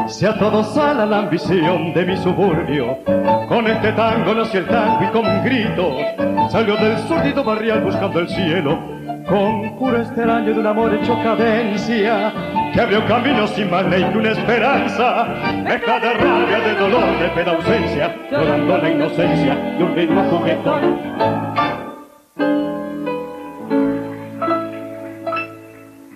se 0.07 0.27
a 0.27 0.39
todos 0.39 0.73
sala 0.73 1.05
la 1.05 1.19
ambición 1.19 1.93
de 1.93 2.07
mi 2.07 2.17
suburbio. 2.17 2.99
Con 3.47 3.67
este 3.67 3.93
tango 3.93 4.35
nació 4.35 4.61
el 4.61 4.69
tango 4.69 5.05
y 5.05 5.13
con 5.13 5.27
un 5.27 5.45
grito 5.45 5.93
salió 6.51 6.77
del 6.77 6.99
sórdido 7.07 7.45
barrial 7.45 7.85
buscando 7.85 8.21
el 8.21 8.29
cielo. 8.29 8.79
Conjuro 9.29 10.01
este 10.01 10.23
año 10.23 10.55
de 10.55 10.61
un 10.61 10.67
amor 10.67 10.95
hecho 10.95 11.15
cadencia 11.23 12.33
que 12.79 12.83
abrió 12.83 13.05
camino 13.09 13.45
sin 13.49 13.69
más 13.69 13.85
ley 13.87 14.05
que 14.05 14.19
una 14.19 14.31
esperanza. 14.31 15.27
Deja 15.65 15.99
de 15.99 16.15
rabia, 16.15 16.61
de 16.61 16.75
dolor, 16.77 17.19
de 17.19 17.29
pena 17.31 17.51
ausencia, 17.51 18.17
llorando 18.31 18.79
la 18.79 18.91
inocencia 18.91 19.57
de 19.57 19.83
un 19.83 19.97
ritmo 19.97 20.23
juguetón. 20.31 21.01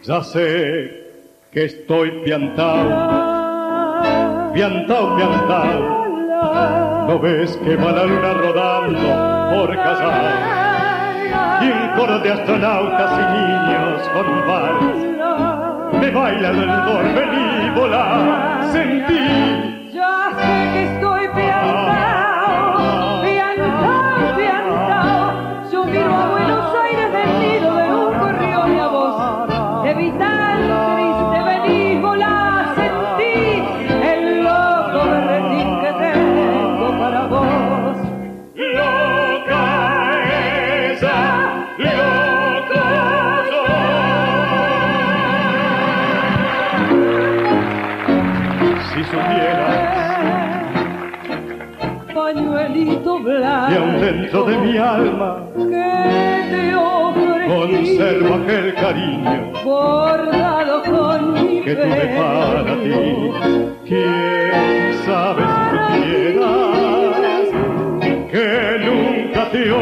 Ya 0.05 0.23
sé 0.23 1.19
que 1.51 1.65
estoy 1.65 2.13
piantao, 2.25 2.85
piantao, 4.55 5.17
piantao. 5.17 7.09
¿No 7.09 7.19
ves 7.19 7.57
que 7.57 7.75
va 7.75 7.91
la 7.91 8.05
luna 8.05 8.35
rodando 8.35 9.57
por 9.57 9.77
casar? 9.79 11.61
Y 11.61 11.71
un 11.73 11.89
coro 11.97 12.21
de 12.21 12.31
astronautas 12.31 13.19
y 13.19 13.23
niños 13.37 14.09
con 14.15 14.47
vals 14.47 15.12
me 16.03 16.11
bailan 16.11 16.59
el 16.59 16.67
dormir 16.67 17.65
y 17.65 17.71
volar. 17.79 18.73
Sentí 18.73 19.91
ya 19.95 20.33
sé 20.37 20.55
que 20.73 21.02
y 53.43 53.75
aún 53.75 54.01
dentro 54.01 54.45
de 54.45 54.57
mi 54.59 54.79
alma 54.79 55.45
que 55.57 56.45
te 56.51 56.75
ofrecí, 56.77 57.49
conservo 57.49 58.35
aquel 58.35 58.75
cariño 58.75 59.53
bordado 59.65 60.83
con 60.85 61.33
mi 61.33 61.61
que 61.63 61.75
tuve 61.75 62.07
para 62.17 62.75
ti. 62.83 63.33
¿Quién 63.85 64.95
sabe 65.05 65.43
si 65.43 65.59
supieras 65.77 67.47
que 68.31 68.49
nunca 68.85 69.51
te 69.51 69.59
he 69.59 69.73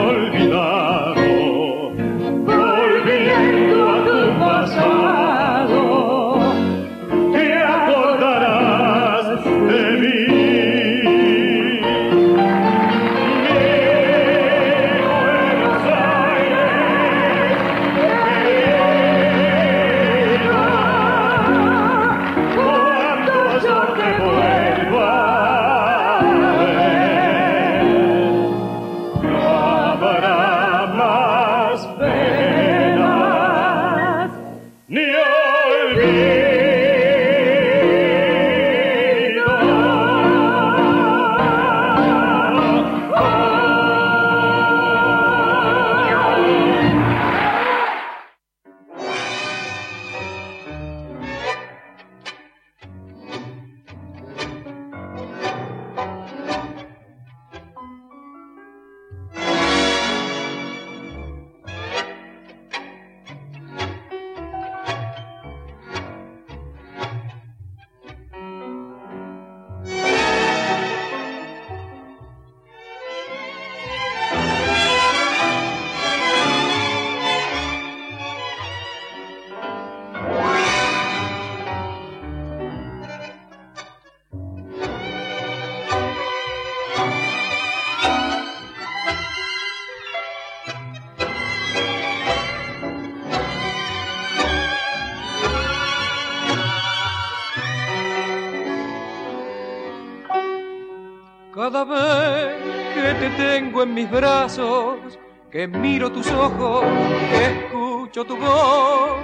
que 105.51 105.67
miro 105.67 106.11
tus 106.13 106.31
ojos, 106.31 106.85
que 107.31 107.65
escucho 107.65 108.25
tu 108.25 108.37
voz 108.37 109.19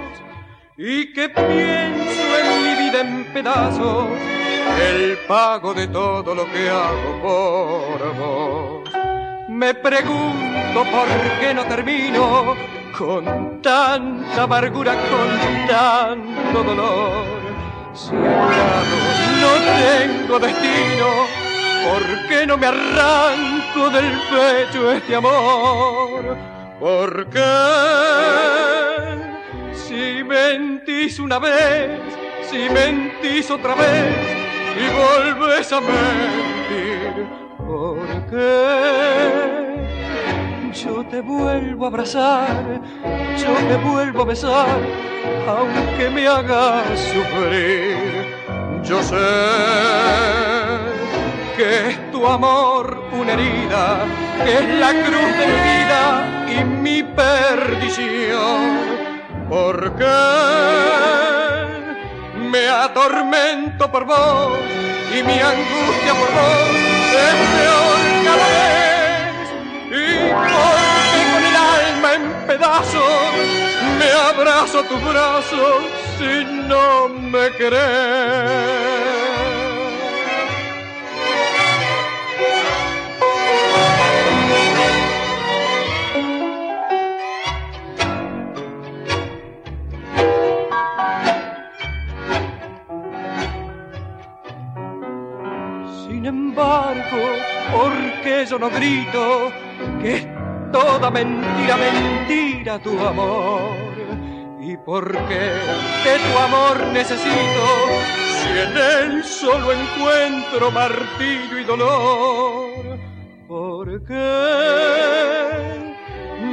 y 0.77 1.13
que 1.13 1.29
pienso 1.29 2.23
en 2.39 2.63
mi 2.63 2.83
vida 2.83 3.01
en 3.01 3.23
pedazos, 3.33 4.07
el 4.79 5.17
pago 5.27 5.73
de 5.73 5.87
todo 5.87 6.35
lo 6.35 6.45
que 6.51 6.69
hago 6.69 7.21
por 7.21 8.17
vos. 8.17 8.89
Me 9.49 9.73
pregunto 9.73 10.83
por 10.91 11.07
qué 11.39 11.53
no 11.53 11.63
termino 11.65 12.55
con 12.97 13.61
tanta 13.61 14.43
amargura, 14.43 14.93
con 14.93 15.67
tanto 15.67 16.63
dolor. 16.63 17.25
Si 17.93 18.15
a 18.15 18.19
tu 18.19 18.47
lado 18.59 18.97
no 19.41 19.51
tengo 19.79 20.39
destino, 20.39 21.07
¿por 21.85 22.27
qué 22.27 22.45
no 22.45 22.57
me 22.57 22.67
arranco 22.67 23.56
del 23.85 24.19
pecho 24.29 24.91
este 24.91 25.15
amor? 25.15 26.35
¿Por 26.79 27.29
qué? 27.29 27.39
Si 29.73 30.23
mentís 30.23 31.19
una 31.19 31.37
vez, 31.37 32.01
si 32.49 32.69
mentís 32.69 33.49
otra 33.51 33.75
vez 33.75 34.15
y 34.75 34.89
volves 34.97 35.71
a 35.71 35.79
mentir? 35.79 37.27
¿Por 37.57 37.99
qué? 38.31 39.77
Yo 40.73 41.05
te 41.05 41.21
vuelvo 41.21 41.85
a 41.85 41.87
abrazar, 41.87 42.81
yo 43.37 43.53
te 43.67 43.75
vuelvo 43.77 44.23
a 44.23 44.25
besar, 44.25 44.79
aunque 45.47 46.09
me 46.09 46.27
hagas 46.27 46.99
sufrir. 46.99 48.35
Yo 48.83 49.01
sé 49.03 50.96
que 51.57 51.89
es 51.89 52.11
tu 52.11 52.25
amor 52.27 53.09
una 53.11 53.33
herida, 53.33 54.05
que 54.43 54.53
es 54.59 54.79
la 54.79 54.91
cruz 54.91 55.37
de 55.39 55.47
mi 55.47 55.59
vida 55.67 56.01
y 56.55 56.63
mi 56.63 57.01
perdición. 57.01 58.61
¿Por 59.49 59.95
qué 59.95 60.05
me 62.51 62.69
atormento 62.69 63.91
por 63.91 64.05
vos 64.05 64.59
y 65.11 65.23
mi 65.23 65.39
angustia 65.39 66.13
por 66.19 66.31
vos 66.37 66.69
es 67.25 67.35
peor 67.57 67.99
cada 68.27 68.47
vez? 68.53 69.47
Y 69.89 70.07
porque 70.29 71.21
con 71.33 71.43
el 71.49 71.55
alma 71.55 72.09
en 72.13 72.25
pedazos 72.45 73.33
me 73.97 74.09
abrazo 74.11 74.83
tus 74.83 75.01
brazos 75.03 75.77
si 76.19 76.45
no 76.67 77.09
me 77.09 77.49
crees. 77.49 79.16
Embargo, 96.27 97.21
porque 97.71 98.45
yo 98.49 98.59
no 98.59 98.69
grito 98.69 99.51
que 100.01 100.15
es 100.17 100.27
toda 100.71 101.09
mentira, 101.09 101.77
mentira 101.77 102.79
tu 102.79 102.99
amor. 102.99 103.75
Y 104.61 104.75
porque 104.77 105.39
de 106.03 106.19
tu 106.25 106.37
amor 106.37 106.77
necesito, 106.93 107.65
si 108.41 108.49
en 108.49 108.77
él 108.77 109.23
solo 109.23 109.71
encuentro 109.71 110.71
martillo 110.71 111.57
y 111.59 111.63
dolor. 111.63 112.99
Porque 113.47 114.13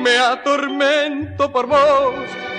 me 0.03 0.17
atormento 0.17 1.51
por 1.51 1.67
vos 1.67 2.15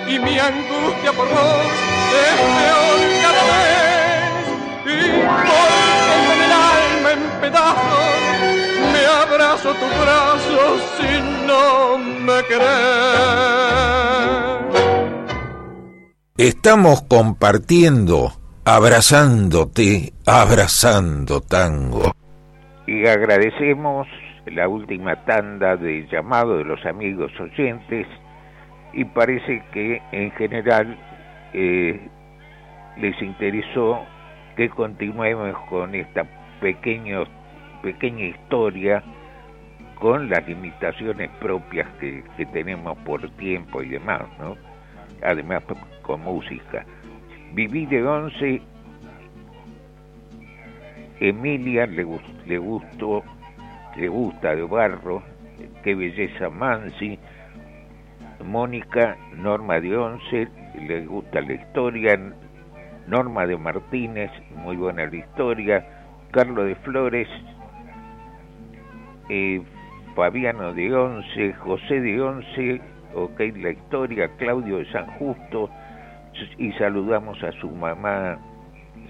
y 0.07 0.19
mi 0.19 0.37
angustia 0.37 1.13
por 1.13 1.27
vos 1.29 1.71
es 2.11 2.35
peor 2.57 2.99
cada 3.21 3.43
vez. 3.51 3.85
Y 4.85 5.21
alma 5.21 5.84
en 7.15 7.41
pedazos 7.41 8.35
me 8.93 9.05
abrazo 9.23 9.73
tu 9.73 9.87
brazo 10.01 10.61
si 10.97 11.11
no 11.47 11.97
me 11.97 12.37
crees. 12.47 13.15
Estamos 16.37 17.01
compartiendo, 17.03 18.31
abrazándote, 18.65 20.11
abrazando 20.25 21.41
tango. 21.41 22.11
Y 22.87 23.07
agradecemos 23.07 24.07
la 24.45 24.67
última 24.67 25.23
tanda 25.25 25.75
de 25.77 26.07
llamado 26.11 26.57
de 26.57 26.65
los 26.65 26.85
amigos 26.85 27.31
oyentes 27.39 28.07
y 28.93 29.05
parece 29.05 29.63
que 29.73 30.01
en 30.11 30.31
general 30.31 30.97
eh, 31.53 32.09
les 32.97 33.21
interesó 33.21 33.99
que 34.55 34.69
continuemos 34.69 35.55
con 35.69 35.95
esta 35.95 36.25
pequeño, 36.65 37.25
pequeña 37.83 38.25
historia 38.25 39.03
con 39.99 40.27
las 40.31 40.47
limitaciones 40.47 41.29
propias 41.39 41.87
que, 41.99 42.23
que 42.35 42.45
tenemos 42.47 42.97
por 43.05 43.21
tiempo 43.37 43.83
y 43.83 43.89
demás, 43.89 44.23
¿no? 44.39 44.57
Además 45.21 45.61
con 46.01 46.21
música. 46.21 46.83
Viví 47.53 47.85
de 47.85 48.03
once, 48.03 48.63
Emilia 51.19 51.85
le, 51.85 52.03
le 52.47 52.57
gustó, 52.57 53.23
le 53.95 54.07
gusta 54.07 54.55
de 54.55 54.63
Barro, 54.63 55.21
qué 55.83 55.93
belleza 55.93 56.49
Mansi, 56.49 57.19
Mónica, 58.43 59.15
Norma 59.35 59.79
de 59.79 59.95
Once, 59.95 60.47
le 60.79 61.05
gusta 61.05 61.41
la 61.41 61.53
historia, 61.53 62.19
Norma 63.05 63.45
de 63.45 63.55
Martínez, 63.55 64.31
muy 64.55 64.77
buena 64.77 65.05
la 65.05 65.15
historia, 65.15 65.94
Carlos 66.35 66.65
de 66.65 66.75
Flores, 66.75 67.29
eh, 69.29 69.61
Fabiano 70.17 70.73
de 70.73 70.93
Once, 70.93 71.53
José 71.53 72.01
de 72.01 72.21
Once, 72.21 72.81
ok, 73.13 73.39
la 73.55 73.69
historia, 73.69 74.27
Claudio 74.35 74.79
de 74.79 74.91
San 74.91 75.07
Justo, 75.11 75.69
y 76.57 76.73
saludamos 76.73 77.41
a 77.41 77.53
su 77.53 77.71
mamá 77.71 78.37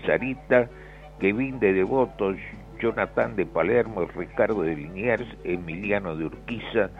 Sarita, 0.05 0.69
Kevin 1.19 1.59
de 1.59 1.73
Devotos, 1.73 2.37
Jonathan 2.79 3.35
de 3.35 3.47
Palermo, 3.47 4.05
Ricardo 4.15 4.61
de 4.61 4.75
Liniers, 4.75 5.25
Emiliano 5.43 6.15
de 6.15 6.25
Urquiza, 6.25 6.91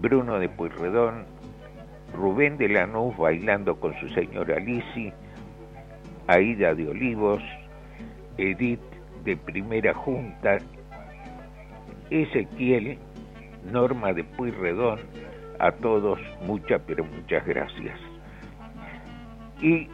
Bruno 0.00 0.38
de 0.38 0.48
Pueyrredón, 0.48 1.24
Rubén 2.14 2.58
de 2.58 2.68
Lanús 2.68 3.16
bailando 3.16 3.74
con 3.80 3.92
su 3.98 4.08
señora 4.10 4.60
Lisi, 4.60 5.12
Aida 6.28 6.76
de 6.76 6.86
Olivos, 6.86 7.42
Edith 8.36 8.97
de 9.28 9.36
Primera 9.36 9.92
Junta, 9.92 10.56
Ezequiel, 12.08 12.96
Norma 13.70 14.14
de 14.14 14.24
Pueyrredón, 14.24 15.00
a 15.58 15.70
todos 15.70 16.18
muchas 16.46 16.80
pero 16.86 17.04
muchas 17.04 17.46
gracias. 17.46 18.00
Y 19.60 19.86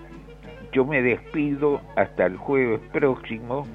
yo 0.71 0.85
me 0.85 1.03
despido 1.03 1.81
hasta 1.97 2.27
el 2.27 2.37
jueves 2.37 2.81
próximo, 2.93 3.67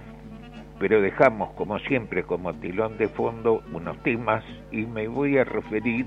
pero 0.80 1.02
dejamos 1.02 1.52
como 1.56 1.78
siempre 1.80 2.24
como 2.24 2.54
tilón 2.54 2.98
de 2.98 3.10
fondo 3.10 3.62
unos 3.74 4.02
temas 4.04 4.46
y 4.72 4.86
me 4.86 5.10
voy 5.10 5.40
a 5.40 5.44
referir 5.44 6.06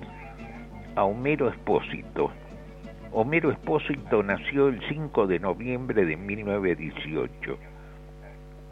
a 0.96 1.04
Homero 1.04 1.50
Espósito. 1.50 2.30
Homero 3.12 3.50
Espósito 3.50 4.22
nació 4.22 4.68
el 4.68 4.80
5 4.88 5.26
de 5.26 5.40
noviembre 5.40 6.06
de 6.06 6.16
1918. 6.16 7.71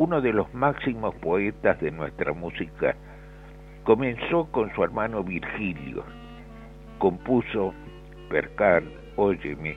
Uno 0.01 0.23
de 0.23 0.33
los 0.33 0.55
máximos 0.55 1.15
poetas 1.17 1.79
de 1.83 1.91
nuestra 1.91 2.33
música. 2.33 2.97
Comenzó 3.85 4.51
con 4.51 4.75
su 4.75 4.83
hermano 4.83 5.23
Virgilio. 5.23 6.05
Compuso 6.97 7.75
Percal, 8.31 8.83
Óyeme, 9.17 9.77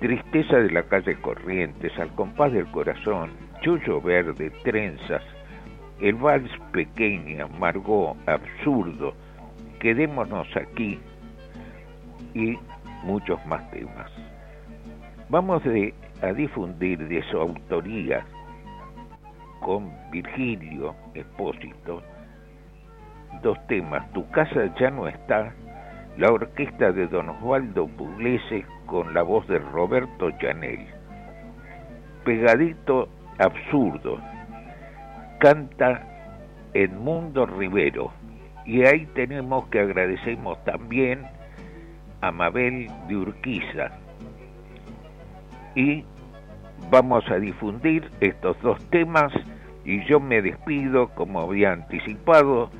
Tristeza 0.00 0.56
de 0.56 0.70
la 0.70 0.82
calle 0.84 1.14
Corrientes, 1.16 1.92
Al 1.98 2.08
compás 2.14 2.54
del 2.54 2.70
corazón, 2.70 3.32
Chullo 3.60 4.00
Verde, 4.00 4.50
Trenzas, 4.64 5.22
El 6.00 6.14
vals 6.14 6.50
pequeña, 6.72 7.46
Margot, 7.46 8.16
Absurdo, 8.26 9.12
Quedémonos 9.78 10.48
aquí 10.56 10.98
y 12.32 12.58
muchos 13.02 13.44
más 13.44 13.70
temas. 13.72 14.10
Vamos 15.28 15.62
a 16.22 16.32
difundir 16.32 17.06
de 17.08 17.22
su 17.24 17.38
autoría 17.38 18.24
con 19.60 19.92
Virgilio 20.10 20.94
Espósito 21.14 22.02
dos 23.42 23.58
temas. 23.66 24.10
Tu 24.12 24.28
casa 24.30 24.74
ya 24.78 24.90
no 24.90 25.08
está, 25.08 25.52
la 26.16 26.32
orquesta 26.32 26.92
de 26.92 27.06
Don 27.06 27.28
Osvaldo 27.30 27.86
Puglese 27.86 28.64
con 28.86 29.14
la 29.14 29.22
voz 29.22 29.46
de 29.48 29.58
Roberto 29.58 30.30
Chanel. 30.38 30.86
Pegadito 32.24 33.08
absurdo. 33.38 34.18
Canta 35.38 36.06
Edmundo 36.74 37.46
Rivero. 37.46 38.12
Y 38.66 38.84
ahí 38.84 39.06
tenemos 39.14 39.66
que 39.68 39.80
agradecemos 39.80 40.62
también 40.64 41.26
a 42.20 42.30
Mabel 42.30 42.88
de 43.08 43.16
Urquiza. 43.16 43.90
Y 45.74 46.04
vamos 46.90 47.24
a 47.30 47.36
difundir 47.36 48.10
estos 48.20 48.60
dos 48.62 48.82
temas 48.90 49.32
y 49.84 50.04
yo 50.04 50.20
me 50.20 50.42
despido, 50.42 51.08
como 51.08 51.40
había 51.40 51.72
anticipado, 51.72 52.70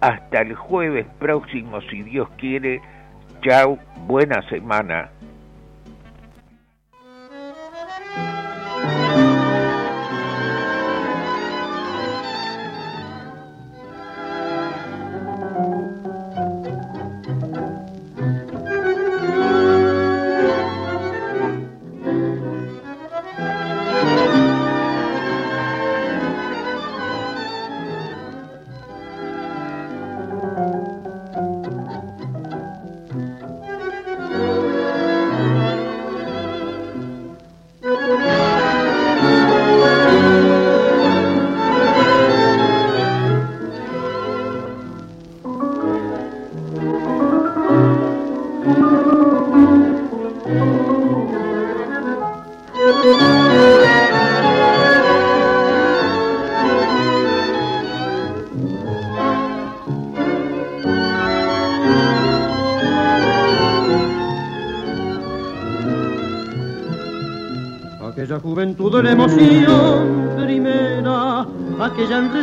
hasta 0.00 0.42
el 0.42 0.54
jueves 0.54 1.06
próximo, 1.18 1.80
si 1.82 2.02
Dios 2.02 2.28
quiere. 2.38 2.80
Chao, 3.42 3.78
buena 4.06 4.42
semana. 4.48 5.10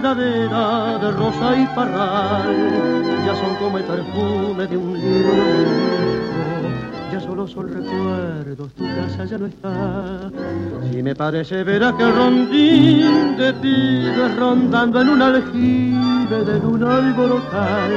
De 0.04 1.12
rosa 1.12 1.56
y 1.56 1.66
parral, 1.68 3.24
ya 3.26 3.36
son 3.36 3.56
como 3.56 3.78
el 3.78 3.86
perfume 3.86 4.68
de 4.68 4.78
un 4.78 4.93
libro 4.93 6.04
ya 7.14 7.20
solo 7.20 7.47
son 7.47 7.68
recuerdos, 7.72 8.74
tu 8.74 8.84
casa 8.86 9.26
ya 9.26 9.38
no 9.38 9.45
está. 9.45 10.32
Si 10.91 11.04
me 11.04 11.14
parece 11.14 11.64
ver 11.64 11.84
aquel 11.84 12.12
rondín 12.12 13.38
de 13.38 13.54
pibes 13.54 14.36
rondando 14.36 14.99
en 14.99 15.10
un 15.10 15.22
aljibe 15.22 16.43
de 16.43 16.60
luna 16.60 16.95
alborotal, 16.95 17.91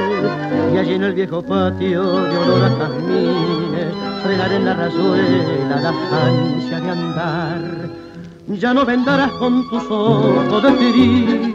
y 0.71 0.77
allí 0.77 0.93
en 0.93 1.03
el 1.03 1.13
viejo 1.13 1.41
patio 1.41 2.03
de 2.03 2.37
olor 2.37 2.63
a 2.63 2.69
jazmines, 2.69 3.93
frenar 4.23 4.53
en 4.53 4.65
la 4.65 4.73
razuela 4.75 5.81
la 5.81 5.89
ansia 5.89 6.79
de 6.79 6.89
andar. 6.91 7.61
Ya 8.49 8.73
no 8.73 8.85
vendarás 8.85 9.31
con 9.33 9.67
tus 9.69 9.83
ojos 9.89 10.63
de 10.63 10.75
querido, 10.77 11.46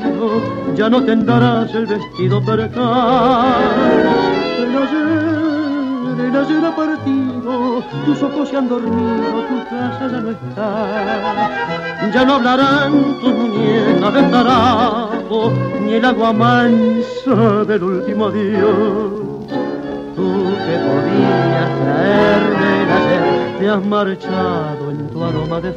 ya 0.75 0.89
no 0.89 1.03
tendrás 1.03 1.75
el 1.75 1.87
vestido 1.87 2.45
percal. 2.45 3.53
El 6.19 6.37
ayer, 6.37 6.65
ha 6.65 6.75
partido, 6.75 7.83
tus 8.05 8.23
ojos 8.23 8.49
se 8.49 8.57
han 8.57 8.69
dormido, 8.69 9.45
tu 9.49 9.65
casa 9.71 10.09
ya 10.11 10.21
no 10.21 10.31
está. 10.31 12.11
Ya 12.13 12.25
no 12.25 12.35
hablarán 12.35 12.93
tus 13.21 13.33
muñecas 13.33 14.15
de 14.15 14.23
tarajo, 14.23 15.53
ni 15.81 15.95
el 15.95 16.05
agua 16.05 16.33
mansa 16.33 17.65
del 17.65 17.83
último 17.83 18.27
adiós 18.27 19.23
tú 20.15 20.55
que 20.65 20.77
podías 20.87 21.71
traerme 21.81 22.83
el 22.83 22.91
ayer, 22.99 23.25
te 23.59 23.69
has 23.69 23.85
marchado 23.85 24.91
en 24.91 25.09
tu 25.09 25.25
aroma 25.25 25.61
de 25.61 25.73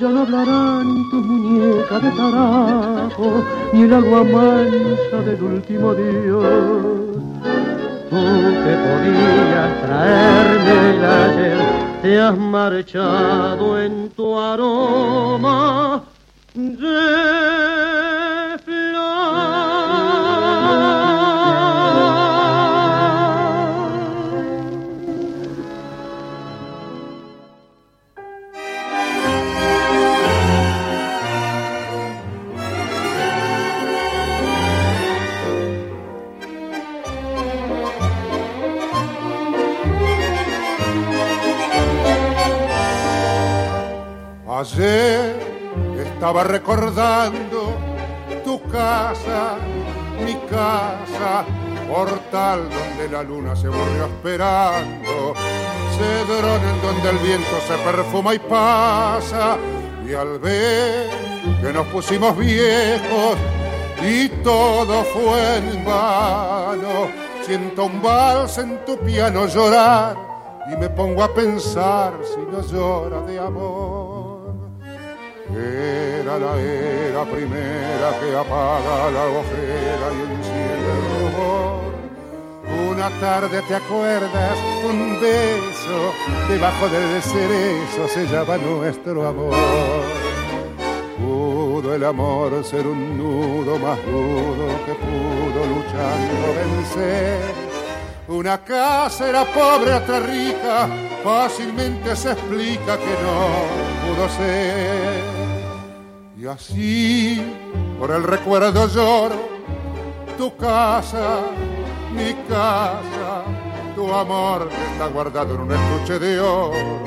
Ya 0.00 0.08
no 0.10 0.22
hablarán 0.22 0.86
tus 1.10 1.24
muñecas 1.24 2.02
de 2.02 2.10
tarajo, 2.10 3.44
ni 3.72 3.82
el 3.82 3.94
agua 3.94 4.24
mansa 4.24 5.16
del 5.24 5.42
último 5.42 5.94
Dios 5.94 7.04
tú 8.10 8.16
que 8.64 8.74
podías 8.84 9.82
traerme 9.82 10.90
el 10.90 11.04
ayer, 11.04 11.58
te 12.02 12.20
has 12.20 12.36
marchado 12.36 13.80
en 13.80 14.10
tu 14.10 14.38
aroma 14.38 16.02
de 16.54 18.13
estaba 46.24 46.42
recordando 46.44 47.74
tu 48.42 48.58
casa, 48.70 49.58
mi 50.24 50.32
casa, 50.48 51.44
portal 51.86 52.66
donde 52.70 53.12
la 53.12 53.22
luna 53.22 53.54
se 53.54 53.68
volvió 53.68 54.06
esperando, 54.06 55.34
cedrón 55.98 56.62
en 56.62 56.80
donde 56.80 57.10
el 57.10 57.18
viento 57.18 57.60
se 57.68 57.76
perfuma 57.76 58.34
y 58.34 58.38
pasa, 58.38 59.58
y 60.08 60.14
al 60.14 60.38
ver 60.38 61.10
que 61.60 61.70
nos 61.74 61.86
pusimos 61.88 62.34
viejos 62.38 63.36
y 64.02 64.30
todo 64.42 65.04
fue 65.04 65.58
en 65.58 65.84
vano, 65.84 67.10
siento 67.42 67.84
un 67.84 68.00
vals 68.00 68.56
en 68.56 68.82
tu 68.86 68.96
piano 68.96 69.46
llorar 69.46 70.16
y 70.72 70.76
me 70.78 70.88
pongo 70.88 71.22
a 71.22 71.34
pensar 71.34 72.14
si 72.24 72.40
no 72.50 72.62
llora 72.62 73.20
de 73.26 73.38
amor. 73.38 74.04
Era 76.24 76.38
la 76.38 76.58
era 76.58 77.22
primera 77.26 78.18
que 78.18 78.34
apaga 78.34 79.10
la 79.10 79.24
ojera 79.26 80.06
y 80.16 80.20
enciende 80.32 80.90
el 80.94 81.02
rubor. 81.20 81.94
Una 82.92 83.10
tarde 83.20 83.60
te 83.68 83.74
acuerdas, 83.74 84.58
un 84.88 85.20
beso 85.20 86.14
debajo 86.48 86.88
del 86.88 87.20
cerezo 87.20 88.08
sellaba 88.08 88.56
nuestro 88.56 89.28
amor. 89.28 89.52
Pudo 91.18 91.94
el 91.94 92.02
amor 92.02 92.64
ser 92.64 92.86
un 92.86 93.18
nudo 93.18 93.78
más 93.78 93.98
rudo 94.06 94.66
que 94.86 94.94
pudo 94.94 95.66
luchando 95.74 96.54
vencer. 96.56 97.38
Una 98.28 98.64
casa 98.64 99.28
era 99.28 99.44
pobre, 99.44 99.92
otra 99.92 100.20
rica, 100.20 100.88
fácilmente 101.22 102.16
se 102.16 102.32
explica 102.32 102.96
que 102.96 103.14
no 103.22 104.16
pudo 104.16 104.26
ser. 104.30 105.43
Y 106.44 106.46
así, 106.46 107.42
por 107.98 108.10
el 108.10 108.22
recuerdo 108.22 108.86
lloro, 108.86 109.48
tu 110.36 110.54
casa, 110.58 111.38
mi 112.12 112.34
casa, 112.46 113.44
tu 113.94 114.12
amor 114.12 114.68
que 114.68 114.92
está 114.92 115.06
guardado 115.06 115.54
en 115.54 115.60
un 115.62 115.72
estuche 115.72 116.18
de 116.18 116.38
oro. 116.38 117.02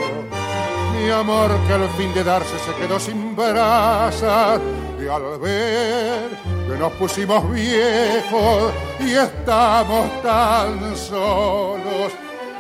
Mi 0.92 1.12
amor 1.12 1.52
que 1.68 1.74
al 1.74 1.88
fin 1.90 2.12
de 2.16 2.24
darse 2.24 2.58
se 2.58 2.74
quedó 2.82 3.00
sin 3.00 3.36
brasas 3.36 4.60
y 5.00 5.08
al 5.08 5.38
ver 5.38 6.32
que 6.68 6.76
nos 6.80 6.94
pusimos 6.94 7.48
viejos 7.52 8.74
y 9.00 9.12
estamos 9.12 10.20
tan 10.24 10.98
solos, 10.98 12.12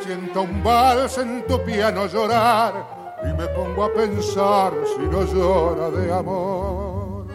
siento 0.06 0.44
un 0.44 0.64
vals 0.64 1.18
en 1.18 1.44
tu 1.48 1.60
piano 1.64 2.06
llorar 2.06 2.97
y 3.24 3.34
me 3.34 3.48
pongo 3.48 3.84
a 3.84 3.94
pensar 3.94 4.74
si 4.96 5.02
no 5.04 5.24
llora 5.26 5.90
de 5.90 6.14
amor. 6.14 7.26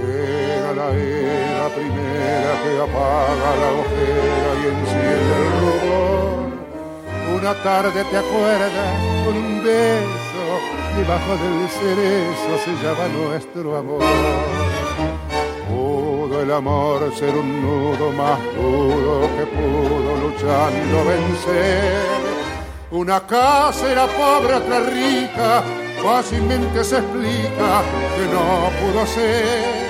Era 0.00 0.72
la 0.74 0.90
era 0.90 1.68
primera 1.74 2.52
que 2.62 2.80
apaga 2.86 3.50
la 3.62 3.70
ojera 3.80 4.50
y 4.60 4.66
enciende 4.74 5.34
el 5.40 5.50
rubor. 5.60 6.38
Una 7.40 7.54
tarde 7.62 8.04
te 8.04 8.16
acuerdas 8.16 9.24
con 9.24 9.36
un 9.36 9.62
beso 9.62 10.44
debajo 10.96 11.32
del 11.36 11.68
cerezo 11.68 12.58
se 12.64 12.72
llama 12.82 13.08
nuestro 13.08 13.76
amor. 13.76 14.02
Pudo 15.68 16.42
el 16.42 16.52
amor 16.52 17.14
ser 17.14 17.34
un 17.34 17.62
nudo 17.62 18.12
más 18.12 18.38
duro 18.56 19.28
que 19.36 19.46
pudo 19.46 20.16
luchando 20.28 21.04
vencer 21.04 22.27
una 22.90 23.20
casa 23.20 23.90
era 23.90 24.06
pobre, 24.06 24.54
otra 24.54 24.80
rica, 24.80 25.62
fácilmente 26.02 26.82
se 26.84 26.98
explica 26.98 27.82
que 28.16 28.26
no 28.32 28.70
pudo 28.80 29.06
ser. 29.06 29.88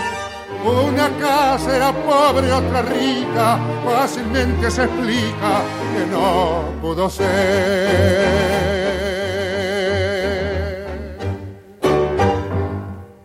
Una 0.65 1.09
casa 1.19 1.77
era 1.77 1.93
pobre, 1.93 2.53
otra 2.53 2.83
rica, 2.83 3.59
fácilmente 3.85 4.71
se 4.71 4.85
explica 4.85 5.63
que 5.95 6.07
no 6.07 6.65
pudo 6.81 7.09
ser. 7.09 8.78